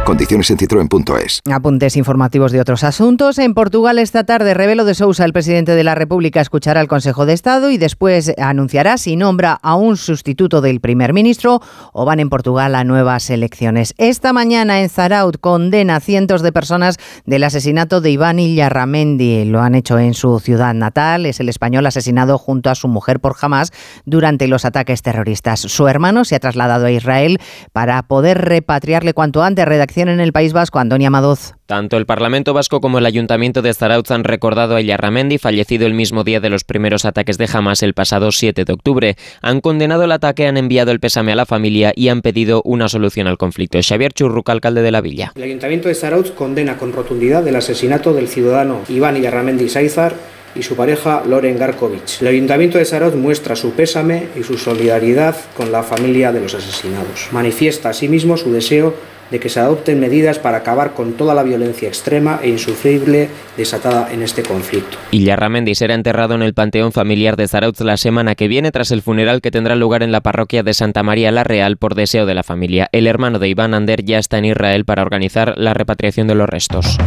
Condiciones 0.07 0.49
en 0.53 0.59
citroen.es. 0.59 1.40
Apuntes 1.53 1.97
informativos 1.97 2.53
de 2.53 2.61
otros 2.61 2.85
asuntos. 2.85 3.40
En 3.40 3.55
Portugal 3.55 3.99
esta 3.99 4.23
tarde, 4.23 4.55
Revelo 4.55 4.85
de 4.85 4.95
Sousa, 4.95 5.25
el 5.25 5.33
presidente 5.33 5.75
de 5.75 5.83
la 5.83 5.97
República, 5.97 6.40
escuchará 6.40 6.79
al 6.79 6.87
Consejo 6.87 7.27
de 7.27 7.33
Estado 7.33 7.73
y 7.73 7.77
después 7.77 8.33
anunciará 8.38 8.99
si 8.99 9.16
nombra 9.16 9.59
a 9.61 9.75
un 9.75 9.97
sustituto 9.97 10.61
del 10.61 10.79
primer 10.79 11.12
ministro 11.12 11.61
o 11.92 12.05
van 12.05 12.21
en 12.21 12.29
Portugal 12.29 12.77
a 12.77 12.85
nuevas 12.85 13.31
elecciones. 13.31 13.95
Esta 13.99 14.33
mañana 14.33 14.81
en 14.81 14.90
Zaraut 14.90 15.40
condena 15.40 15.97
a 15.97 16.01
cientos 16.01 16.40
de 16.40 16.53
personas 16.53 16.99
del 17.25 17.42
asesinato 17.42 18.01
de 18.01 18.12
Iván 18.12 18.38
Illarramendi. 18.38 19.45
Lo 19.47 19.61
han 19.61 19.75
hecho 19.75 19.99
en 19.99 20.14
su 20.14 20.38
ciudad 20.38 20.73
natal. 20.73 21.27
Es 21.27 21.40
el 21.40 21.49
español 21.49 21.85
asesinado 21.85 22.38
junto 22.38 22.71
a 22.71 22.77
su 22.77 22.87
mujer 22.87 23.19
por 23.19 23.35
Hamas 23.40 23.73
durante 24.05 24.47
los 24.47 24.64
ataques 24.64 25.03
terroristas. 25.03 25.59
Su 25.59 25.88
hermano 25.88 26.25
se 26.25 26.37
ha 26.37 26.38
trasladado 26.38 26.87
a 26.87 26.92
Israel 26.92 27.40
para 27.73 28.01
poder 28.05 28.38
repatriarle 28.42 29.12
cuanto 29.12 29.42
antes. 29.42 29.64
Redacción 29.64 29.96
en 30.03 30.21
el 30.21 30.33
País 30.33 30.53
Vasco, 30.53 30.79
Antonia 30.79 31.11
Madoz. 31.11 31.55
Tanto 31.67 31.97
el 31.97 32.07
Parlamento 32.07 32.53
Vasco 32.53 32.81
como 32.81 32.99
el 32.99 33.07
Ayuntamiento 33.07 33.63
de 33.63 33.73
Zarautz 33.73 34.11
han 34.11 34.25
recordado 34.25 34.77
a 34.77 34.81
Yarramendi, 34.81 35.39
fallecido 35.39 35.87
el 35.87 35.95
mismo 35.95 36.23
día 36.23 36.41
de 36.41 36.51
los 36.51 36.65
primeros 36.65 37.05
ataques 37.05 37.39
de 37.39 37.49
Hamas 37.53 37.83
el 37.83 37.95
pasado 37.95 38.31
7 38.31 38.65
de 38.65 38.73
octubre. 38.73 39.17
Han 39.43 39.61
condenado 39.61 40.05
el 40.05 40.13
ataque, 40.13 40.47
han 40.47 40.57
enviado 40.57 40.93
el 40.93 41.01
pésame 41.01 41.33
a 41.33 41.37
la 41.37 41.47
familia 41.47 41.93
y 41.97 42.09
han 42.09 42.23
pedido 42.23 42.63
una 42.65 42.89
solución 42.89 43.27
al 43.27 43.39
conflicto. 43.39 43.79
Xavier 43.81 44.13
Churruca, 44.13 44.53
alcalde 44.53 44.83
de 44.83 44.93
la 44.93 45.01
villa. 45.01 45.33
El 45.35 45.43
Ayuntamiento 45.43 45.89
de 45.89 45.95
Zarautz 45.95 46.31
condena 46.33 46.77
con 46.77 46.93
rotundidad 46.93 47.47
el 47.49 47.57
asesinato 47.57 48.13
del 48.13 48.29
ciudadano 48.29 48.83
Iván 48.89 49.21
Yarramendi 49.21 49.69
Saizar 49.69 50.15
y 50.55 50.63
su 50.63 50.77
pareja 50.77 51.23
Loren 51.27 51.59
Garkovich. 51.59 52.23
El 52.23 52.29
Ayuntamiento 52.29 52.79
de 52.79 52.85
Zarauz 52.85 53.15
muestra 53.15 53.57
su 53.57 53.73
pésame 53.73 54.29
y 54.39 54.43
su 54.43 54.57
solidaridad 54.57 55.37
con 55.57 55.71
la 55.71 55.83
familia 55.83 56.33
de 56.33 56.41
los 56.41 56.55
asesinados. 56.55 57.29
Manifiesta 57.33 57.91
asimismo 57.91 58.37
su 58.37 58.53
deseo 58.53 58.95
de 59.31 59.41
que 59.41 59.49
se 59.49 59.61
adopten 59.61 60.01
medidas 60.01 60.39
para 60.39 60.59
acabar 60.59 60.95
con 60.95 61.15
toda 61.15 61.35
la 61.35 61.43
violencia 61.43 61.89
extrema 61.89 62.41
e 62.43 62.49
insufrible 62.49 63.29
desatada 63.57 64.12
en 64.12 64.23
este 64.23 64.43
conflicto. 64.43 64.99
Illarramendi 65.11 65.75
será 65.75 65.95
enterrado 65.95 66.35
en 66.35 66.43
el 66.43 66.55
Panteón 66.55 66.93
Familiar 66.93 67.37
de 67.37 67.49
Zarautz 67.49 67.81
la 67.81 67.97
semana 67.97 68.35
que 68.35 68.49
viene 68.49 68.73
tras 68.73 68.91
el 68.91 69.03
funeral 69.03 69.41
que 69.41 69.51
tendrá 69.51 69.75
lugar 69.75 70.03
en 70.03 70.12
la 70.12 70.21
parroquia 70.21 70.62
de 70.62 70.75
Santa 70.75 71.03
María 71.03 71.31
la 71.33 71.45
Real 71.45 71.77
por 71.77 71.95
deseo 71.95 72.27
de 72.27 72.35
la 72.35 72.43
familia. 72.43 72.89
El 72.93 73.07
hermano 73.07 73.39
de 73.39 73.49
Iván 73.49 73.75
Ander 73.75 74.05
ya 74.05 74.19
está 74.19 74.39
en 74.39 74.47
Israel 74.47 74.85
para 74.85 75.03
organizar 75.03 75.55
la 75.57 75.75
repatriación 75.75 76.27
de 76.27 76.35
los 76.35 76.49
restos. 76.49 76.99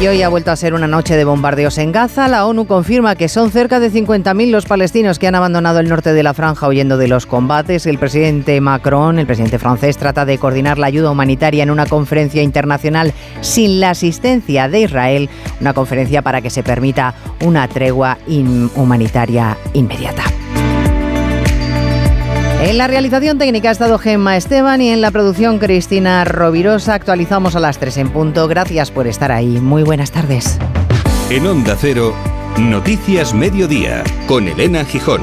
Y 0.00 0.06
hoy 0.08 0.22
ha 0.22 0.28
vuelto 0.28 0.50
a 0.50 0.56
ser 0.56 0.74
una 0.74 0.88
noche 0.88 1.16
de 1.16 1.24
bombardeos 1.24 1.78
en 1.78 1.92
Gaza. 1.92 2.26
La 2.26 2.46
ONU 2.46 2.66
confirma 2.66 3.14
que 3.14 3.28
son 3.28 3.52
cerca 3.52 3.78
de 3.78 3.90
50.000 3.90 4.50
los 4.50 4.64
palestinos 4.64 5.20
que 5.20 5.28
han 5.28 5.36
abandonado 5.36 5.78
el 5.78 5.88
norte 5.88 6.12
de 6.12 6.22
la 6.24 6.34
franja 6.34 6.66
huyendo 6.66 6.98
de 6.98 7.06
los 7.06 7.24
combates. 7.24 7.86
El 7.86 7.98
presidente 7.98 8.60
Macron, 8.60 9.20
el 9.20 9.26
presidente 9.26 9.60
francés, 9.60 9.96
trata 9.98 10.24
de 10.24 10.38
coordinar 10.38 10.78
la 10.78 10.88
ayuda 10.88 11.10
humanitaria 11.10 11.62
en 11.62 11.70
una 11.70 11.86
conferencia 11.86 12.42
internacional 12.42 13.12
sin 13.42 13.78
la 13.78 13.90
asistencia 13.90 14.68
de 14.68 14.80
Israel, 14.80 15.30
una 15.60 15.72
conferencia 15.72 16.22
para 16.22 16.40
que 16.40 16.50
se 16.50 16.64
permita 16.64 17.14
una 17.40 17.68
tregua 17.68 18.18
humanitaria 18.74 19.56
inmediata. 19.72 20.24
En 22.62 22.78
la 22.78 22.86
realización 22.86 23.38
técnica 23.38 23.70
ha 23.70 23.72
estado 23.72 23.98
Gemma 23.98 24.36
Esteban 24.36 24.80
y 24.80 24.90
en 24.90 25.00
la 25.00 25.10
producción 25.10 25.58
Cristina 25.58 26.24
Rovirosa. 26.24 26.94
Actualizamos 26.94 27.56
a 27.56 27.60
las 27.60 27.78
3 27.78 27.96
en 27.96 28.10
punto. 28.10 28.46
Gracias 28.46 28.92
por 28.92 29.08
estar 29.08 29.32
ahí. 29.32 29.60
Muy 29.60 29.82
buenas 29.82 30.12
tardes. 30.12 30.58
En 31.28 31.44
Onda 31.44 31.76
Cero, 31.76 32.14
Noticias 32.58 33.34
Mediodía, 33.34 34.04
con 34.28 34.46
Elena 34.46 34.84
Gijón. 34.84 35.22